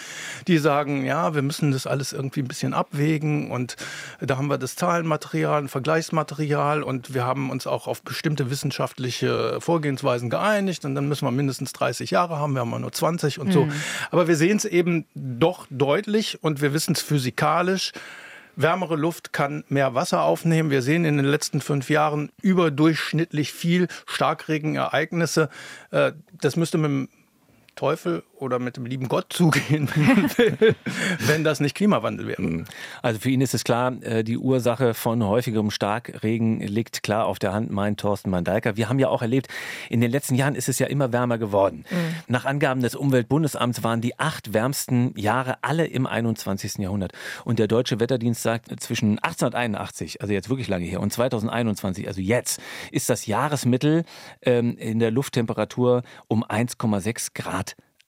Die 0.48 0.58
sagen, 0.58 1.04
ja, 1.04 1.34
wir 1.34 1.42
müssen 1.42 1.72
das 1.72 1.86
alles 1.86 2.12
irgendwie 2.12 2.40
ein 2.40 2.48
bisschen 2.48 2.74
abwägen 2.74 3.50
und 3.50 3.76
da 4.20 4.36
haben 4.36 4.48
wir 4.48 4.58
das 4.58 4.76
Zahlenmaterial, 4.76 5.62
ein 5.62 5.68
Vergleichsmaterial 5.68 6.82
und 6.82 7.14
wir 7.14 7.24
haben 7.24 7.50
uns 7.50 7.66
auch 7.66 7.86
auf 7.86 8.02
bestimmte 8.02 8.50
wissenschaftliche 8.50 9.60
Vorgehensweisen 9.60 10.30
geeinigt 10.30 10.84
und 10.84 10.94
dann 10.94 11.08
müssen 11.08 11.26
wir 11.26 11.30
mindestens 11.30 11.72
30 11.72 12.10
Jahre 12.10 12.38
haben, 12.38 12.54
wir 12.54 12.60
haben 12.60 12.80
nur 12.80 12.92
20 12.92 13.38
und 13.38 13.48
mhm. 13.48 13.52
so. 13.52 13.68
Aber 14.10 14.28
wir 14.28 14.36
sehen 14.36 14.56
es 14.56 14.64
eben 14.64 15.06
doch 15.38 15.66
deutlich 15.70 16.42
und 16.42 16.60
wir 16.60 16.72
wissen 16.72 16.92
es 16.92 17.02
physikalisch. 17.02 17.92
Wärmere 18.56 18.96
Luft 18.96 19.34
kann 19.34 19.64
mehr 19.68 19.94
Wasser 19.94 20.22
aufnehmen. 20.22 20.70
Wir 20.70 20.80
sehen 20.80 21.04
in 21.04 21.18
den 21.18 21.26
letzten 21.26 21.60
fünf 21.60 21.90
Jahren 21.90 22.30
überdurchschnittlich 22.40 23.52
viel 23.52 23.86
Starkregenereignisse. 24.06 25.50
Äh, 25.90 26.12
das 26.40 26.56
müsste 26.56 26.78
mit 26.78 26.90
dem 26.90 27.08
Teufel 27.76 28.22
oder 28.38 28.58
mit 28.58 28.76
dem 28.76 28.86
lieben 28.86 29.08
Gott 29.08 29.26
zugehen 29.28 29.88
will, 30.36 30.74
wenn 31.26 31.44
das 31.44 31.60
nicht 31.60 31.74
Klimawandel 31.74 32.26
wäre. 32.26 32.42
Mhm. 32.42 32.64
Also 33.02 33.20
für 33.20 33.30
ihn 33.30 33.40
ist 33.40 33.54
es 33.54 33.64
klar, 33.64 33.92
äh, 34.02 34.24
die 34.24 34.38
Ursache 34.38 34.94
von 34.94 35.22
häufigerem 35.22 35.70
Starkregen 35.70 36.60
liegt 36.60 37.02
klar 37.02 37.26
auf 37.26 37.38
der 37.38 37.52
Hand, 37.52 37.70
meint 37.70 38.00
Thorsten 38.00 38.30
Mandalka. 38.30 38.76
Wir 38.76 38.88
haben 38.88 38.98
ja 38.98 39.08
auch 39.08 39.22
erlebt, 39.22 39.48
in 39.90 40.00
den 40.00 40.10
letzten 40.10 40.34
Jahren 40.34 40.54
ist 40.54 40.68
es 40.68 40.78
ja 40.78 40.86
immer 40.86 41.12
wärmer 41.12 41.38
geworden. 41.38 41.84
Mhm. 41.90 41.96
Nach 42.28 42.44
Angaben 42.46 42.80
des 42.80 42.94
Umweltbundesamts 42.94 43.82
waren 43.82 44.00
die 44.00 44.18
acht 44.18 44.54
wärmsten 44.54 45.12
Jahre 45.16 45.58
alle 45.62 45.86
im 45.86 46.06
21. 46.06 46.78
Jahrhundert. 46.78 47.12
Und 47.44 47.58
der 47.58 47.68
Deutsche 47.68 48.00
Wetterdienst 48.00 48.42
sagt, 48.42 48.68
zwischen 48.80 49.18
1881, 49.18 50.22
also 50.22 50.32
jetzt 50.32 50.48
wirklich 50.48 50.68
lange 50.68 50.86
her, 50.86 51.00
und 51.00 51.12
2021, 51.12 52.08
also 52.08 52.20
jetzt, 52.20 52.60
ist 52.90 53.10
das 53.10 53.26
Jahresmittel 53.26 54.04
ähm, 54.42 54.76
in 54.78 54.98
der 54.98 55.10
Lufttemperatur 55.10 56.02
um 56.28 56.42
1,6 56.42 57.34
Grad 57.34 57.65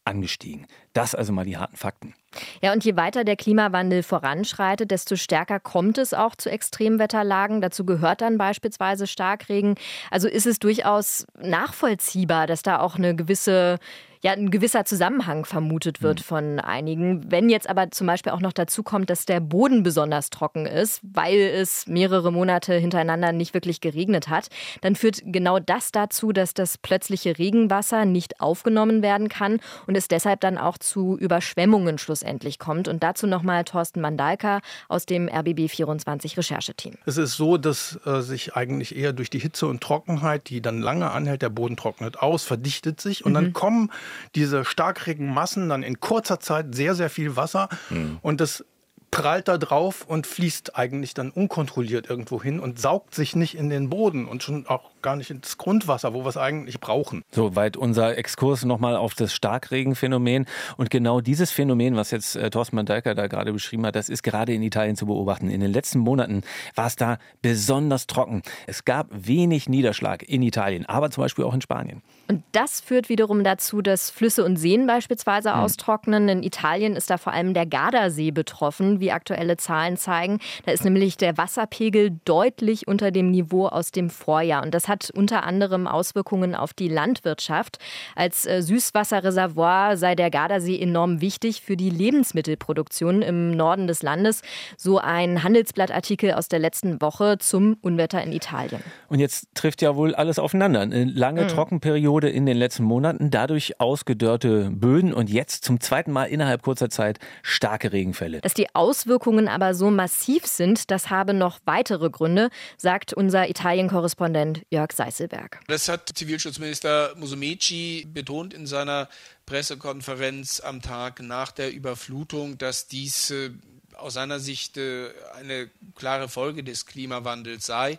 angestiegen. 0.08 0.66
Das 0.92 1.14
also 1.14 1.32
mal 1.32 1.44
die 1.44 1.56
harten 1.56 1.76
Fakten. 1.76 2.14
Ja, 2.60 2.72
und 2.72 2.84
je 2.84 2.96
weiter 2.96 3.24
der 3.24 3.36
Klimawandel 3.36 4.02
voranschreitet, 4.02 4.90
desto 4.90 5.16
stärker 5.16 5.60
kommt 5.60 5.98
es 5.98 6.12
auch 6.12 6.34
zu 6.34 6.50
Extremwetterlagen. 6.50 7.60
Dazu 7.60 7.84
gehört 7.84 8.20
dann 8.20 8.38
beispielsweise 8.38 9.06
Starkregen. 9.06 9.76
Also 10.10 10.28
ist 10.28 10.46
es 10.46 10.58
durchaus 10.58 11.26
nachvollziehbar, 11.40 12.46
dass 12.46 12.62
da 12.62 12.80
auch 12.80 12.96
eine 12.96 13.14
gewisse 13.14 13.78
ja 14.22 14.32
ein 14.32 14.50
gewisser 14.50 14.84
Zusammenhang 14.84 15.44
vermutet 15.44 16.02
wird 16.02 16.20
mhm. 16.20 16.24
von 16.24 16.60
einigen. 16.60 17.30
Wenn 17.30 17.48
jetzt 17.48 17.68
aber 17.68 17.90
zum 17.90 18.06
Beispiel 18.06 18.32
auch 18.32 18.40
noch 18.40 18.52
dazu 18.52 18.82
kommt, 18.82 19.10
dass 19.10 19.26
der 19.26 19.40
Boden 19.40 19.82
besonders 19.82 20.30
trocken 20.30 20.66
ist, 20.66 21.00
weil 21.02 21.38
es 21.38 21.86
mehrere 21.86 22.32
Monate 22.32 22.74
hintereinander 22.74 23.32
nicht 23.32 23.54
wirklich 23.54 23.80
geregnet 23.80 24.28
hat, 24.28 24.48
dann 24.80 24.96
führt 24.96 25.22
genau 25.24 25.58
das 25.58 25.92
dazu, 25.92 26.32
dass 26.32 26.54
das 26.54 26.78
plötzliche 26.78 27.38
Regenwasser 27.38 28.04
nicht 28.04 28.40
aufgenommen 28.40 29.02
werden 29.02 29.28
kann 29.28 29.60
und 29.86 29.96
es 29.96 30.08
deshalb 30.08 30.40
dann 30.40 30.58
auch 30.58 30.78
zu 30.78 31.16
Überschwemmungen 31.16 31.98
schlussendlich 31.98 32.58
kommt. 32.58 32.88
Und 32.88 33.02
dazu 33.02 33.26
nochmal 33.26 33.64
Thorsten 33.64 34.00
Mandalka 34.00 34.60
aus 34.88 35.06
dem 35.06 35.28
RBB 35.28 35.68
24 35.68 36.36
Rechercheteam. 36.36 36.94
Es 37.06 37.16
ist 37.16 37.36
so, 37.36 37.56
dass 37.56 37.98
äh, 38.04 38.20
sich 38.20 38.54
eigentlich 38.54 38.96
eher 38.96 39.12
durch 39.12 39.30
die 39.30 39.38
Hitze 39.38 39.66
und 39.66 39.80
Trockenheit, 39.80 40.48
die 40.48 40.60
dann 40.60 40.80
lange 40.80 41.10
anhält, 41.10 41.42
der 41.42 41.50
Boden 41.50 41.76
trocknet 41.76 42.18
aus, 42.18 42.44
verdichtet 42.44 43.00
sich 43.00 43.24
und 43.24 43.32
mhm. 43.32 43.34
dann 43.34 43.52
kommen 43.52 43.90
diese 44.34 44.64
Starkregenmassen 44.64 45.68
dann 45.68 45.82
in 45.82 46.00
kurzer 46.00 46.40
Zeit 46.40 46.74
sehr, 46.74 46.94
sehr 46.94 47.10
viel 47.10 47.36
Wasser. 47.36 47.68
Mhm. 47.90 48.18
Und 48.22 48.40
das 48.40 48.64
prallt 49.10 49.48
da 49.48 49.58
drauf 49.58 50.04
und 50.06 50.26
fließt 50.26 50.76
eigentlich 50.76 51.14
dann 51.14 51.30
unkontrolliert 51.30 52.08
irgendwo 52.08 52.42
hin 52.42 52.60
und 52.60 52.78
saugt 52.78 53.14
sich 53.14 53.34
nicht 53.34 53.56
in 53.56 53.70
den 53.70 53.88
Boden 53.88 54.26
und 54.26 54.42
schon 54.42 54.66
auch 54.66 54.90
gar 55.02 55.16
nicht 55.16 55.30
ins 55.30 55.56
Grundwasser, 55.56 56.12
wo 56.12 56.24
wir 56.24 56.28
es 56.28 56.36
eigentlich 56.36 56.80
brauchen. 56.80 57.22
Soweit 57.30 57.76
unser 57.76 58.18
Exkurs 58.18 58.64
nochmal 58.64 58.96
auf 58.96 59.14
das 59.14 59.32
Starkregenphänomen. 59.32 60.46
Und 60.76 60.90
genau 60.90 61.20
dieses 61.20 61.50
Phänomen, 61.50 61.96
was 61.96 62.10
jetzt 62.10 62.36
äh, 62.36 62.50
Thorsten 62.50 62.76
Mandalka 62.76 63.14
da 63.14 63.26
gerade 63.26 63.52
beschrieben 63.52 63.86
hat, 63.86 63.96
das 63.96 64.08
ist 64.08 64.22
gerade 64.22 64.52
in 64.52 64.62
Italien 64.62 64.96
zu 64.96 65.06
beobachten. 65.06 65.48
In 65.48 65.60
den 65.60 65.72
letzten 65.72 66.00
Monaten 66.00 66.42
war 66.74 66.86
es 66.86 66.96
da 66.96 67.18
besonders 67.40 68.06
trocken. 68.06 68.42
Es 68.66 68.84
gab 68.84 69.08
wenig 69.10 69.68
Niederschlag 69.68 70.22
in 70.22 70.42
Italien, 70.42 70.84
aber 70.86 71.10
zum 71.10 71.22
Beispiel 71.22 71.44
auch 71.44 71.54
in 71.54 71.60
Spanien. 71.60 72.02
Und 72.28 72.44
das 72.52 72.80
führt 72.80 73.08
wiederum 73.08 73.42
dazu, 73.42 73.80
dass 73.80 74.10
Flüsse 74.10 74.44
und 74.44 74.56
Seen 74.56 74.86
beispielsweise 74.86 75.54
hm. 75.54 75.60
austrocknen. 75.60 76.28
In 76.28 76.42
Italien 76.42 76.94
ist 76.94 77.08
da 77.08 77.16
vor 77.16 77.32
allem 77.32 77.54
der 77.54 77.64
Gardasee 77.64 78.30
betroffen, 78.30 79.00
wie 79.00 79.12
aktuelle 79.12 79.56
Zahlen 79.56 79.96
zeigen. 79.96 80.38
Da 80.66 80.72
ist 80.72 80.84
nämlich 80.84 81.16
der 81.16 81.38
Wasserpegel 81.38 82.18
deutlich 82.26 82.86
unter 82.86 83.10
dem 83.10 83.30
Niveau 83.30 83.66
aus 83.66 83.92
dem 83.92 84.10
Vorjahr. 84.10 84.62
Und 84.62 84.74
das 84.74 84.88
hat 84.88 85.10
unter 85.14 85.44
anderem 85.44 85.86
Auswirkungen 85.86 86.54
auf 86.54 86.74
die 86.74 86.88
Landwirtschaft. 86.88 87.78
Als 88.14 88.44
äh, 88.44 88.60
Süßwasserreservoir 88.62 89.96
sei 89.96 90.14
der 90.14 90.30
Gardasee 90.30 90.78
enorm 90.78 91.22
wichtig 91.22 91.62
für 91.62 91.78
die 91.78 91.90
Lebensmittelproduktion 91.90 93.22
im 93.22 93.52
Norden 93.52 93.86
des 93.86 94.02
Landes. 94.02 94.42
So 94.76 94.98
ein 94.98 95.42
Handelsblattartikel 95.42 96.32
aus 96.34 96.48
der 96.48 96.58
letzten 96.58 97.00
Woche 97.00 97.38
zum 97.38 97.78
Unwetter 97.80 98.22
in 98.22 98.32
Italien. 98.32 98.82
Und 99.08 99.18
jetzt 99.18 99.48
trifft 99.54 99.80
ja 99.80 99.96
wohl 99.96 100.14
alles 100.14 100.38
aufeinander. 100.38 100.80
Eine 100.80 101.04
lange 101.04 101.44
mhm. 101.44 101.48
Trockenperiode 101.48 102.17
Periode 102.18 102.30
in 102.30 102.46
den 102.46 102.56
letzten 102.56 102.82
Monaten, 102.82 103.30
dadurch 103.30 103.80
ausgedörrte 103.80 104.70
Böden 104.72 105.14
und 105.14 105.30
jetzt 105.30 105.64
zum 105.64 105.80
zweiten 105.80 106.10
Mal 106.10 106.24
innerhalb 106.24 106.62
kurzer 106.62 106.90
Zeit 106.90 107.20
starke 107.42 107.92
Regenfälle. 107.92 108.40
Dass 108.40 108.54
die 108.54 108.74
Auswirkungen 108.74 109.46
aber 109.46 109.74
so 109.74 109.90
massiv 109.90 110.46
sind, 110.46 110.90
das 110.90 111.10
habe 111.10 111.32
noch 111.32 111.60
weitere 111.64 112.10
Gründe, 112.10 112.50
sagt 112.76 113.12
unser 113.12 113.48
Italien-Korrespondent 113.48 114.62
Jörg 114.70 114.92
Seißelberg. 114.92 115.60
Das 115.68 115.88
hat 115.88 116.10
Zivilschutzminister 116.14 117.14
Musumeci 117.16 118.06
betont 118.12 118.52
in 118.52 118.66
seiner 118.66 119.08
Pressekonferenz 119.46 120.60
am 120.60 120.82
Tag 120.82 121.20
nach 121.20 121.52
der 121.52 121.72
Überflutung, 121.72 122.58
dass 122.58 122.88
dies 122.88 123.30
äh, 123.30 123.50
aus 123.96 124.14
seiner 124.14 124.40
Sicht 124.40 124.76
äh, 124.76 125.10
eine 125.38 125.70
klare 125.94 126.28
Folge 126.28 126.64
des 126.64 126.86
Klimawandels 126.86 127.66
sei 127.66 127.98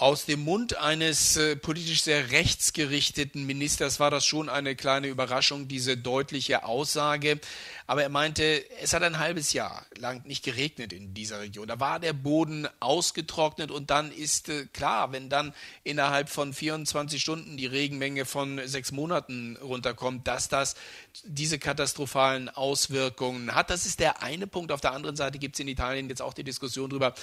aus 0.00 0.26
dem 0.26 0.44
Mund 0.44 0.76
eines 0.76 1.36
äh, 1.36 1.56
politisch 1.56 2.02
sehr 2.02 2.30
rechtsgerichteten 2.30 3.44
Ministers 3.44 3.98
war 3.98 4.10
das 4.10 4.24
schon 4.24 4.48
eine 4.48 4.76
kleine 4.76 5.08
Überraschung, 5.08 5.66
diese 5.66 5.96
deutliche 5.96 6.64
Aussage. 6.64 7.40
Aber 7.88 8.02
er 8.02 8.08
meinte, 8.08 8.64
es 8.80 8.92
hat 8.92 9.02
ein 9.02 9.18
halbes 9.18 9.52
Jahr 9.52 9.84
lang 9.96 10.24
nicht 10.26 10.44
geregnet 10.44 10.92
in 10.92 11.14
dieser 11.14 11.40
Region. 11.40 11.66
Da 11.66 11.80
war 11.80 11.98
der 11.98 12.12
Boden 12.12 12.68
ausgetrocknet 12.80 13.70
und 13.70 13.90
dann 13.90 14.12
ist 14.12 14.48
äh, 14.48 14.66
klar, 14.66 15.10
wenn 15.10 15.28
dann 15.28 15.52
innerhalb 15.82 16.28
von 16.28 16.52
24 16.52 17.20
Stunden 17.20 17.56
die 17.56 17.66
Regenmenge 17.66 18.24
von 18.24 18.60
sechs 18.66 18.92
Monaten 18.92 19.56
runterkommt, 19.60 20.28
dass 20.28 20.48
das 20.48 20.76
diese 21.24 21.58
katastrophalen 21.58 22.48
Auswirkungen 22.48 23.54
hat. 23.54 23.70
Das 23.70 23.86
ist 23.86 24.00
der 24.00 24.22
eine 24.22 24.46
Punkt. 24.46 24.72
Auf 24.72 24.80
der 24.80 24.92
anderen 24.92 25.16
Seite 25.16 25.38
gibt 25.38 25.56
es 25.56 25.60
in 25.60 25.68
Italien 25.68 26.08
jetzt 26.08 26.22
auch 26.22 26.34
die 26.34 26.44
Diskussion 26.44 26.90
darüber, 26.90 27.14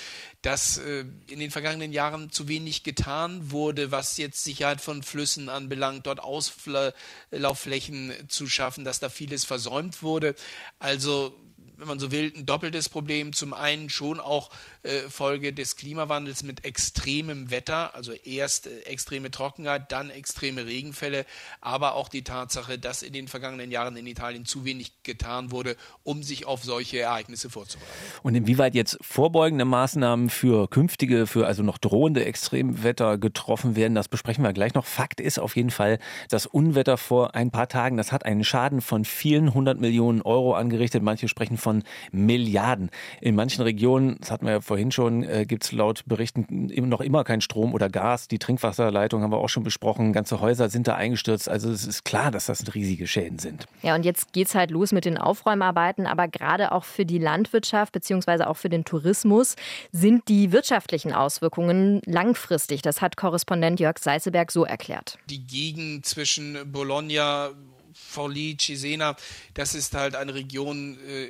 dass 0.41 0.77
äh, 0.77 1.05
in 1.27 1.39
den 1.39 1.51
vergangenen 1.51 1.93
Jahren 1.93 2.31
zu 2.31 2.47
wenig 2.47 2.83
getan 2.83 3.51
wurde, 3.51 3.91
was 3.91 4.17
jetzt 4.17 4.43
Sicherheit 4.43 4.81
von 4.81 5.03
Flüssen 5.03 5.49
anbelangt, 5.49 6.07
dort 6.07 6.19
Auslaufflächen 6.19 8.13
zu 8.27 8.47
schaffen, 8.47 8.85
dass 8.85 8.99
da 8.99 9.09
vieles 9.09 9.45
versäumt 9.45 10.03
wurde. 10.03 10.35
Also 10.79 11.35
wenn 11.77 11.88
man 11.88 12.00
so 12.00 12.12
will, 12.12 12.32
ein 12.36 12.46
doppeltes 12.46 12.89
Problem. 12.89 13.34
Zum 13.34 13.53
einen 13.53 13.89
schon 13.89 14.20
auch 14.20 14.50
äh, 14.84 15.00
Folge 15.10 15.53
des 15.53 15.75
Klimawandels 15.75 16.44
mit 16.44 16.65
extremem 16.65 17.51
Wetter, 17.51 17.96
also 17.96 18.12
erst 18.12 18.67
äh, 18.67 18.82
extreme 18.82 19.32
Trockenheit, 19.32 19.91
dann 19.91 20.10
extreme 20.10 20.65
Regenfälle, 20.65 21.25
aber 21.62 21.96
auch 21.96 22.10
die 22.10 22.24
Tatsache, 22.24 22.77
dass 22.77 23.01
in 23.01 23.13
den 23.13 23.27
vergangenen 23.27 23.72
Jahren 23.72 23.98
in 23.98 24.08
Italien 24.08 24.46
zu 24.46 24.65
wenig 24.65 24.91
getan 25.03 25.51
wurde, 25.51 25.75
um 26.03 26.24
sich 26.24 26.46
auf 26.46 26.63
solche 26.63 27.00
Ereignisse 27.00 27.50
vorzubereiten. 27.50 27.91
Und 28.24 28.36
inwieweit 28.36 28.75
jetzt 28.75 28.98
vorbeugende 29.01 29.65
Maßnahmen 29.65 30.29
für 30.29 30.67
künftige, 30.67 31.27
für 31.27 31.48
also 31.48 31.63
noch 31.63 31.77
drohende 31.77 32.25
Extremwetter 32.25 33.17
getroffen 33.17 33.75
werden, 33.75 33.96
das 33.96 34.08
besprechen 34.08 34.44
wir 34.44 34.53
gleich 34.53 34.74
noch. 34.74 34.86
Fakt 34.86 35.20
ist 35.20 35.39
auf 35.39 35.55
jeden 35.55 35.72
Fall, 35.72 36.00
das 36.29 36.46
Unwetter 36.46 36.98
vor 36.98 37.36
ein 37.36 37.51
paar 37.51 37.67
Tagen, 37.67 37.98
das 37.98 38.12
hat 38.12 38.25
einen 38.25 38.44
Schaden 38.44 38.82
von 38.82 39.05
vielen 39.05 39.53
hundert 39.53 39.79
Millionen 39.79 40.22
Euro 40.22 40.53
angerichtet. 40.53 41.03
Manche 41.03 41.27
sprechen 41.27 41.58
von 41.65 41.84
Milliarden. 42.12 42.91
In 43.22 43.34
manchen 43.34 43.63
Regionen, 43.63 44.17
das 44.19 44.29
hatten 44.29 44.45
wir 44.45 44.53
ja 44.53 44.62
vorhin 44.62 44.91
schon, 44.91 45.24
äh, 45.24 45.45
gibt 45.48 45.63
es 45.63 45.72
laut 45.72 46.03
Berichten 46.05 46.45
noch 46.88 47.01
immer 47.01 47.24
kein 47.24 47.41
Strom 47.41 47.74
oder 47.74 47.89
Gas. 47.89 48.27
Die 48.27 48.38
Trinkwasserleitung 48.38 49.24
haben 49.24 49.31
wir 49.31 49.39
auch 49.39 49.50
schon 49.50 49.63
besprochen. 49.63 50.13
Ganze 50.13 50.39
Häuser 50.41 50.69
sind 50.69 50.88
da 50.88 50.95
eingestürzt. 50.95 51.50
Also 51.50 51.72
es 51.72 51.88
ist 51.88 52.05
klar, 52.05 52.29
dass 52.29 52.45
das 52.45 52.63
riesige 52.75 53.07
Schäden 53.07 53.39
sind. 53.39 53.65
Ja, 53.81 53.95
und 53.95 54.05
jetzt 54.05 54.31
geht 54.31 54.48
es 54.48 54.55
halt 54.55 54.69
los 54.69 54.91
mit 54.91 55.05
den 55.05 55.17
Aufräumarbeiten. 55.17 56.05
Aber 56.05 56.27
gerade 56.27 56.72
auch 56.72 56.84
für 56.84 57.05
die 57.05 57.17
Landwirtschaft 57.17 57.91
beziehungsweise 57.93 58.48
auch 58.48 58.57
für 58.57 58.69
den 58.69 58.86
Tourismus 58.86 59.55
sind 59.91 60.27
die 60.27 60.51
wirtschaftlichen 60.51 61.13
Auswirkungen 61.13 62.01
langfristig. 62.05 62.84
Das 62.84 63.01
hat 63.01 63.17
Korrespondent 63.17 63.79
Jörg 63.79 63.98
Seißelberg 63.98 64.51
so 64.51 64.65
erklärt. 64.65 65.17
Die 65.31 65.48
Gegend 65.48 66.05
zwischen 66.05 66.72
Bologna 66.72 67.50
Forlì, 67.95 68.57
Cesena, 68.57 69.15
das 69.53 69.74
ist 69.74 69.93
halt 69.93 70.15
eine 70.15 70.34
Region, 70.34 70.98
äh, 71.07 71.29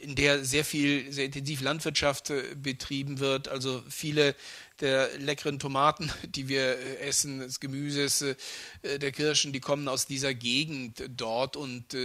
in 0.00 0.14
der 0.14 0.44
sehr 0.44 0.64
viel, 0.64 1.12
sehr 1.12 1.24
intensiv 1.26 1.60
Landwirtschaft 1.60 2.30
äh, 2.30 2.42
betrieben 2.56 3.18
wird. 3.18 3.48
Also 3.48 3.82
viele 3.88 4.34
der 4.80 5.18
leckeren 5.18 5.58
Tomaten, 5.58 6.10
die 6.24 6.48
wir 6.48 6.78
äh, 6.78 6.96
essen, 6.98 7.40
des 7.40 7.60
Gemüses, 7.60 8.22
äh, 8.22 8.36
der 8.98 9.12
Kirschen, 9.12 9.52
die 9.52 9.60
kommen 9.60 9.88
aus 9.88 10.06
dieser 10.06 10.34
Gegend 10.34 11.02
dort 11.16 11.56
und 11.56 11.96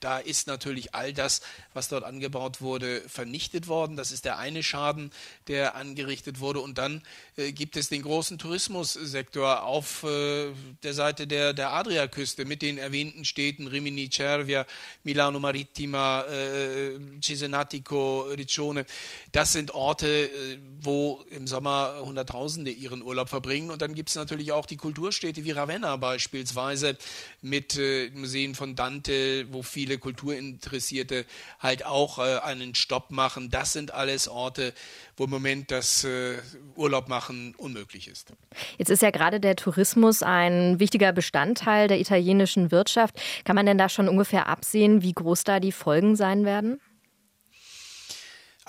da 0.00 0.18
ist 0.18 0.46
natürlich 0.46 0.94
all 0.94 1.12
das, 1.12 1.40
was 1.74 1.88
dort 1.88 2.04
angebaut 2.04 2.60
wurde, 2.60 3.02
vernichtet 3.08 3.68
worden. 3.68 3.96
Das 3.96 4.12
ist 4.12 4.24
der 4.24 4.38
eine 4.38 4.62
Schaden, 4.62 5.12
der 5.46 5.74
angerichtet 5.74 6.40
wurde. 6.40 6.60
Und 6.60 6.78
dann 6.78 7.02
äh, 7.36 7.52
gibt 7.52 7.76
es 7.76 7.88
den 7.88 8.02
großen 8.02 8.38
Tourismussektor 8.38 9.62
auf 9.62 10.02
äh, 10.04 10.52
der 10.82 10.94
Seite 10.94 11.26
der, 11.26 11.52
der 11.52 11.72
Adriaküste 11.72 12.44
mit 12.44 12.62
den 12.62 12.78
erwähnten 12.78 13.24
Städten 13.24 13.66
Rimini, 13.66 14.08
Cervia, 14.10 14.66
Milano 15.04 15.38
Marittima, 15.38 16.22
äh, 16.22 16.98
Cesenatico, 17.22 18.22
Riccione. 18.22 18.86
Das 19.32 19.52
sind 19.52 19.72
Orte, 19.72 20.06
äh, 20.08 20.58
wo 20.80 21.24
im 21.30 21.46
Sommer 21.46 22.00
Hunderttausende 22.00 22.70
ihren 22.70 23.02
Urlaub 23.02 23.28
verbringen. 23.28 23.70
Und 23.70 23.82
dann 23.82 23.94
gibt 23.94 24.08
es 24.08 24.14
natürlich 24.14 24.52
auch 24.52 24.66
die 24.66 24.76
Kulturstädte 24.76 25.44
wie 25.44 25.50
Ravenna 25.50 25.96
beispielsweise 25.96 26.96
mit 27.42 27.76
äh, 27.76 28.10
Museen 28.14 28.54
von 28.54 28.74
Dante, 28.74 29.46
wo 29.52 29.62
viele 29.62 29.89
Kulturinteressierte 29.98 31.26
halt 31.58 31.84
auch 31.84 32.18
äh, 32.18 32.38
einen 32.38 32.74
Stopp 32.74 33.10
machen. 33.10 33.50
Das 33.50 33.72
sind 33.72 33.92
alles 33.92 34.28
Orte, 34.28 34.72
wo 35.16 35.24
im 35.24 35.30
Moment 35.30 35.70
das 35.70 36.04
äh, 36.04 36.38
Urlaub 36.76 37.08
machen 37.08 37.54
unmöglich 37.56 38.08
ist. 38.08 38.32
Jetzt 38.78 38.90
ist 38.90 39.02
ja 39.02 39.10
gerade 39.10 39.40
der 39.40 39.56
Tourismus 39.56 40.22
ein 40.22 40.80
wichtiger 40.80 41.12
Bestandteil 41.12 41.88
der 41.88 42.00
italienischen 42.00 42.70
Wirtschaft. 42.70 43.20
Kann 43.44 43.56
man 43.56 43.66
denn 43.66 43.78
da 43.78 43.88
schon 43.88 44.08
ungefähr 44.08 44.46
absehen, 44.46 45.02
wie 45.02 45.12
groß 45.12 45.44
da 45.44 45.60
die 45.60 45.72
Folgen 45.72 46.16
sein 46.16 46.44
werden? 46.44 46.80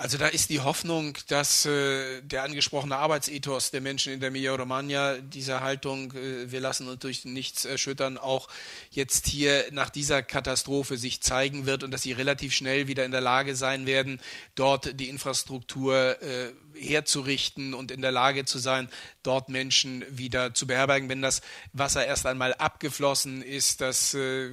Also 0.02 0.18
da 0.18 0.26
ist 0.26 0.50
die 0.50 0.58
Hoffnung, 0.58 1.16
dass 1.28 1.64
äh, 1.64 2.22
der 2.22 2.42
angesprochene 2.42 2.96
Arbeitsethos 2.96 3.70
der 3.70 3.80
Menschen 3.80 4.12
in 4.12 4.18
der 4.18 4.30
Emilia-Romagna, 4.30 5.18
diese 5.18 5.60
Haltung, 5.60 6.12
äh, 6.14 6.50
wir 6.50 6.58
lassen 6.58 6.88
uns 6.88 6.98
durch 6.98 7.24
nichts 7.24 7.64
erschüttern, 7.64 8.18
auch 8.18 8.48
jetzt 8.90 9.28
hier 9.28 9.64
nach 9.70 9.90
dieser 9.90 10.24
Katastrophe 10.24 10.96
sich 10.96 11.20
zeigen 11.20 11.66
wird 11.66 11.84
und 11.84 11.92
dass 11.92 12.02
sie 12.02 12.10
relativ 12.10 12.52
schnell 12.52 12.88
wieder 12.88 13.04
in 13.04 13.12
der 13.12 13.20
Lage 13.20 13.54
sein 13.54 13.86
werden, 13.86 14.20
dort 14.56 14.98
die 14.98 15.08
Infrastruktur 15.08 16.20
äh, 16.20 16.50
herzurichten 16.74 17.72
und 17.72 17.92
in 17.92 18.02
der 18.02 18.10
Lage 18.10 18.44
zu 18.44 18.58
sein, 18.58 18.88
dort 19.22 19.50
Menschen 19.50 20.04
wieder 20.10 20.52
zu 20.52 20.66
beherbergen, 20.66 21.10
wenn 21.10 21.22
das 21.22 21.42
Wasser 21.72 22.04
erst 22.04 22.26
einmal 22.26 22.54
abgeflossen 22.54 23.40
ist, 23.40 23.80
dass 23.80 24.14
äh, 24.14 24.50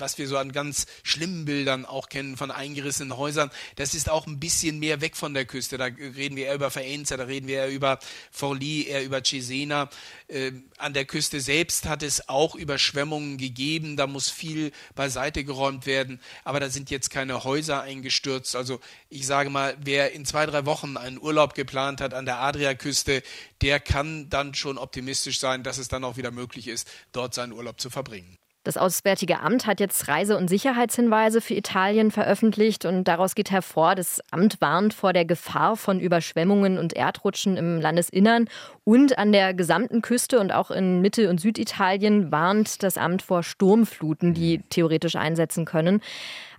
was 0.00 0.18
wir 0.18 0.28
so 0.28 0.36
an 0.36 0.52
ganz 0.52 0.86
schlimmen 1.02 1.44
Bildern 1.44 1.84
auch 1.84 2.08
kennen 2.08 2.36
von 2.36 2.50
eingerissenen 2.50 3.16
Häusern, 3.16 3.50
das 3.76 3.94
ist 3.94 4.10
auch 4.10 4.26
ein 4.26 4.40
bisschen 4.40 4.78
mehr 4.78 5.00
weg 5.00 5.16
von 5.16 5.34
der 5.34 5.44
Küste. 5.44 5.78
Da 5.78 5.84
reden 5.84 6.36
wir 6.36 6.46
eher 6.46 6.54
über 6.54 6.70
Faenza, 6.70 7.16
da 7.16 7.24
reden 7.24 7.46
wir 7.46 7.58
eher 7.58 7.70
über 7.70 7.98
Forlì, 8.30 8.86
eher 8.86 9.04
über 9.04 9.22
Cesena. 9.22 9.90
Äh, 10.28 10.52
an 10.78 10.94
der 10.94 11.04
Küste 11.04 11.40
selbst 11.40 11.86
hat 11.86 12.02
es 12.02 12.28
auch 12.28 12.54
Überschwemmungen 12.54 13.38
gegeben, 13.38 13.96
da 13.96 14.06
muss 14.06 14.30
viel 14.30 14.72
beiseite 14.94 15.44
geräumt 15.44 15.86
werden, 15.86 16.20
aber 16.44 16.60
da 16.60 16.70
sind 16.70 16.90
jetzt 16.90 17.10
keine 17.10 17.44
Häuser 17.44 17.82
eingestürzt. 17.82 18.56
Also 18.56 18.80
ich 19.08 19.26
sage 19.26 19.50
mal, 19.50 19.76
wer 19.80 20.12
in 20.12 20.24
zwei, 20.24 20.46
drei 20.46 20.66
Wochen 20.66 20.96
einen 20.96 21.20
Urlaub 21.20 21.54
geplant 21.54 22.00
hat 22.00 22.14
an 22.14 22.24
der 22.24 22.40
Adriaküste, 22.40 23.22
der 23.62 23.80
kann 23.80 24.28
dann 24.30 24.54
schon 24.54 24.78
optimistisch 24.78 25.40
sein, 25.40 25.62
dass 25.62 25.78
es 25.78 25.88
dann 25.88 26.04
auch 26.04 26.16
wieder 26.16 26.30
möglich 26.30 26.68
ist, 26.68 26.88
dort 27.12 27.34
seinen 27.34 27.52
Urlaub 27.52 27.80
zu 27.80 27.90
verbringen. 27.90 28.38
Das 28.62 28.76
Auswärtige 28.76 29.40
Amt 29.40 29.66
hat 29.66 29.80
jetzt 29.80 30.06
Reise- 30.06 30.36
und 30.36 30.48
Sicherheitshinweise 30.48 31.40
für 31.40 31.54
Italien 31.54 32.10
veröffentlicht 32.10 32.84
und 32.84 33.04
daraus 33.04 33.34
geht 33.34 33.50
hervor, 33.50 33.94
das 33.94 34.20
Amt 34.30 34.60
warnt 34.60 34.92
vor 34.92 35.14
der 35.14 35.24
Gefahr 35.24 35.76
von 35.76 35.98
Überschwemmungen 35.98 36.76
und 36.76 36.92
Erdrutschen 36.92 37.56
im 37.56 37.80
Landesinnern 37.80 38.50
und 38.84 39.16
an 39.16 39.32
der 39.32 39.54
gesamten 39.54 40.02
Küste 40.02 40.38
und 40.38 40.52
auch 40.52 40.70
in 40.70 41.00
Mittel- 41.00 41.28
und 41.28 41.40
Süditalien 41.40 42.30
warnt 42.30 42.82
das 42.82 42.98
Amt 42.98 43.22
vor 43.22 43.42
Sturmfluten, 43.42 44.34
die 44.34 44.60
theoretisch 44.68 45.16
einsetzen 45.16 45.64
können. 45.64 46.02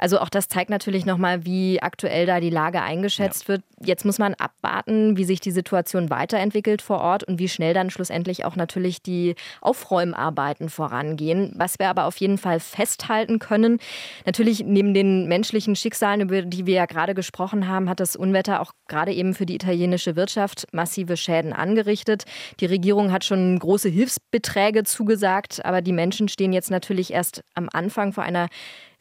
Also 0.01 0.19
auch 0.19 0.29
das 0.29 0.47
zeigt 0.47 0.71
natürlich 0.71 1.05
nochmal, 1.05 1.45
wie 1.45 1.79
aktuell 1.79 2.25
da 2.25 2.39
die 2.39 2.49
Lage 2.49 2.81
eingeschätzt 2.81 3.43
ja. 3.43 3.49
wird. 3.49 3.63
Jetzt 3.85 4.03
muss 4.03 4.17
man 4.17 4.33
abwarten, 4.33 5.15
wie 5.15 5.25
sich 5.25 5.39
die 5.41 5.51
Situation 5.51 6.09
weiterentwickelt 6.09 6.81
vor 6.81 7.01
Ort 7.01 7.23
und 7.23 7.37
wie 7.37 7.47
schnell 7.47 7.75
dann 7.75 7.91
schlussendlich 7.91 8.43
auch 8.43 8.55
natürlich 8.55 9.03
die 9.03 9.35
Aufräumarbeiten 9.61 10.69
vorangehen. 10.69 11.53
Was 11.55 11.77
wir 11.77 11.87
aber 11.87 12.05
auf 12.05 12.17
jeden 12.17 12.39
Fall 12.39 12.59
festhalten 12.59 13.37
können, 13.37 13.77
natürlich 14.25 14.63
neben 14.65 14.95
den 14.95 15.27
menschlichen 15.27 15.75
Schicksalen, 15.75 16.21
über 16.21 16.41
die 16.41 16.65
wir 16.65 16.73
ja 16.73 16.85
gerade 16.87 17.13
gesprochen 17.13 17.67
haben, 17.67 17.87
hat 17.87 17.99
das 17.99 18.15
Unwetter 18.15 18.59
auch 18.59 18.71
gerade 18.87 19.13
eben 19.13 19.35
für 19.35 19.45
die 19.45 19.55
italienische 19.55 20.15
Wirtschaft 20.15 20.65
massive 20.71 21.15
Schäden 21.15 21.53
angerichtet. 21.53 22.23
Die 22.59 22.65
Regierung 22.65 23.11
hat 23.11 23.23
schon 23.23 23.59
große 23.59 23.89
Hilfsbeträge 23.89 24.83
zugesagt, 24.83 25.63
aber 25.63 25.83
die 25.83 25.93
Menschen 25.93 26.27
stehen 26.27 26.53
jetzt 26.53 26.71
natürlich 26.71 27.13
erst 27.13 27.43
am 27.53 27.69
Anfang 27.71 28.13
vor 28.13 28.23
einer 28.23 28.47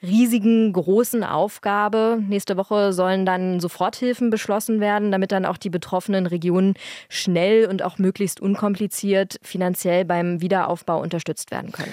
riesigen, 0.03 0.73
großen 0.73 1.23
Aufgabe. 1.25 2.23
Nächste 2.27 2.57
Woche 2.57 2.93
sollen 2.93 3.27
dann 3.27 3.61
Soforthilfen 3.61 4.31
beschlossen 4.31 4.81
werden, 4.81 5.13
damit 5.13 5.33
dann 5.33 5.45
auch 5.45 5.59
die 5.59 5.71
betroffenen 5.71 6.27
Regionen 6.27 6.75
schnell 7.09 7.67
und 7.67 7.83
auch 7.83 7.99
möglichst 7.99 8.41
unkompliziert 8.41 9.39
finanziell 9.43 10.05
beim 10.05 10.41
Wiederaufbau 10.41 11.01
unterstützt 11.01 11.51
werden 11.51 11.73
können. 11.73 11.93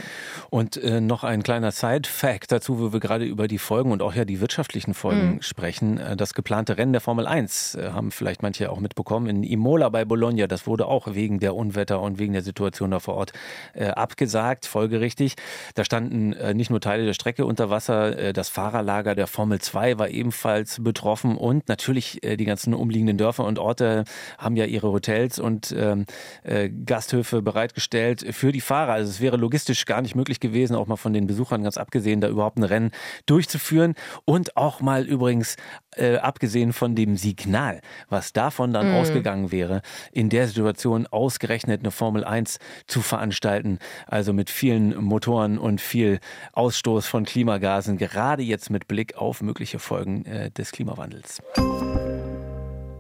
Und 0.50 0.78
äh, 0.78 1.02
noch 1.02 1.24
ein 1.24 1.44
kleiner 1.44 1.72
Side-Fact 1.72 2.52
dazu, 2.52 2.80
wo 2.80 2.94
wir 2.94 3.00
gerade 3.00 3.26
über 3.26 3.48
die 3.48 3.58
Folgen 3.58 3.92
und 3.92 4.02
auch 4.02 4.16
ja 4.16 4.24
die 4.24 4.40
wirtschaftlichen 4.40 4.94
Folgen 4.94 5.36
mhm. 5.36 5.42
sprechen. 5.42 5.98
Äh, 5.98 6.16
das 6.16 6.34
geplante 6.34 6.78
Rennen 6.78 6.94
der 6.94 7.02
Formel 7.02 7.28
1 7.28 7.76
äh, 7.76 7.90
haben 7.92 8.12
vielleicht 8.12 8.42
manche 8.42 8.72
auch 8.72 8.80
mitbekommen 8.80 9.28
in 9.28 9.44
Imola 9.44 9.90
bei 9.90 10.06
Bologna. 10.06 10.48
Das 10.48 10.66
wurde 10.66 10.88
auch 10.88 11.14
wegen 11.14 11.40
der 11.40 11.56
Unwetter 11.56 12.02
und 12.02 12.20
wegen 12.20 12.34
der 12.34 12.42
Situation 12.42 12.92
da 12.92 13.00
vor 13.00 13.16
Ort 13.16 13.34
äh, 13.74 13.88
abgesagt, 13.88 14.66
folgerichtig. 14.66 15.36
Da 15.76 15.84
standen 15.84 16.34
äh, 16.34 16.54
nicht 16.54 16.70
nur 16.70 16.80
Teile 16.80 17.06
der 17.06 17.14
Strecke 17.14 17.46
unter 17.46 17.70
Wasser, 17.70 17.97
äh, 18.06 18.34
das 18.34 18.50
Fahrerlager 18.50 19.16
der 19.16 19.28
Formel 19.28 19.60
2 19.60 20.00
war 20.00 20.10
ebenfalls 20.10 20.82
betroffen 20.84 21.38
und 21.38 21.68
natürlich 21.68 22.24
äh, 22.24 22.38
die 22.38 22.46
ganzen 22.46 22.74
umliegenden 22.74 23.18
Dörfer 23.18 23.46
und 23.46 23.60
Orte 23.60 24.04
haben 24.38 24.56
ja 24.56 24.66
ihre 24.66 24.92
Hotels 24.92 25.40
und 25.40 25.74
ähm, 25.78 26.06
äh, 26.44 26.70
Gasthöfe 26.70 27.42
bereitgestellt 27.42 28.26
für 28.32 28.52
die 28.52 28.62
Fahrer. 28.62 28.94
Also 28.94 29.10
es 29.10 29.22
wäre 29.22 29.38
logistisch 29.38 29.86
gar 29.86 30.02
nicht 30.02 30.16
möglich 30.16 30.40
gewesen, 30.40 30.76
auch 30.76 30.88
mal 30.88 30.96
von 30.96 31.14
den 31.14 31.28
Besuchern 31.28 31.64
ganz 31.64 31.78
abgesehen, 31.78 32.22
da 32.22 32.28
überhaupt 32.28 32.58
ein 32.58 32.64
Rennen 32.64 32.92
durchzuführen 33.26 33.96
und 34.26 34.58
auch 34.58 34.82
mal 34.82 35.06
übrigens 35.06 35.56
äh, 35.96 36.18
abgesehen 36.18 36.74
von 36.74 36.96
dem 36.96 37.18
Signal, 37.18 37.82
was 38.10 38.34
davon 38.34 38.74
dann 38.74 38.90
mhm. 38.90 38.96
ausgegangen 38.96 39.52
wäre, 39.52 39.82
in 40.12 40.30
der 40.30 40.48
Situation 40.48 41.08
ausgerechnet 41.08 41.82
eine 41.82 41.92
Formel 41.92 42.24
1 42.24 42.60
zu 42.88 43.02
veranstalten, 43.02 43.80
also 44.06 44.34
mit 44.34 44.50
vielen 44.50 44.96
Motoren 45.04 45.58
und 45.58 45.82
viel 45.82 46.20
Ausstoß 46.54 47.08
von 47.08 47.26
Klimagasen, 47.26 47.87
gerade 47.96 48.44
jetzt 48.44 48.70
mit 48.70 48.90
Blick 48.90 49.16
auf 49.16 49.42
mögliche 49.42 49.80
Folgen 49.80 50.26
äh, 50.26 50.52
des 50.52 50.74
Klimawandels. 50.74 51.42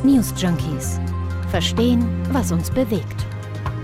News 0.04 0.34
Junkies. 0.36 1.00
Verstehen, 1.50 2.06
was 2.32 2.52
uns 2.52 2.70
bewegt. 2.70 3.24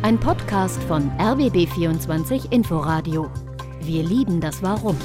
Ein 0.02 0.20
Podcast 0.20 0.82
von 0.82 1.10
RBB24 1.12 2.52
Inforadio. 2.52 3.30
Wir 3.80 4.02
lieben 4.02 4.38
das 4.40 4.62
Warum. 4.62 4.98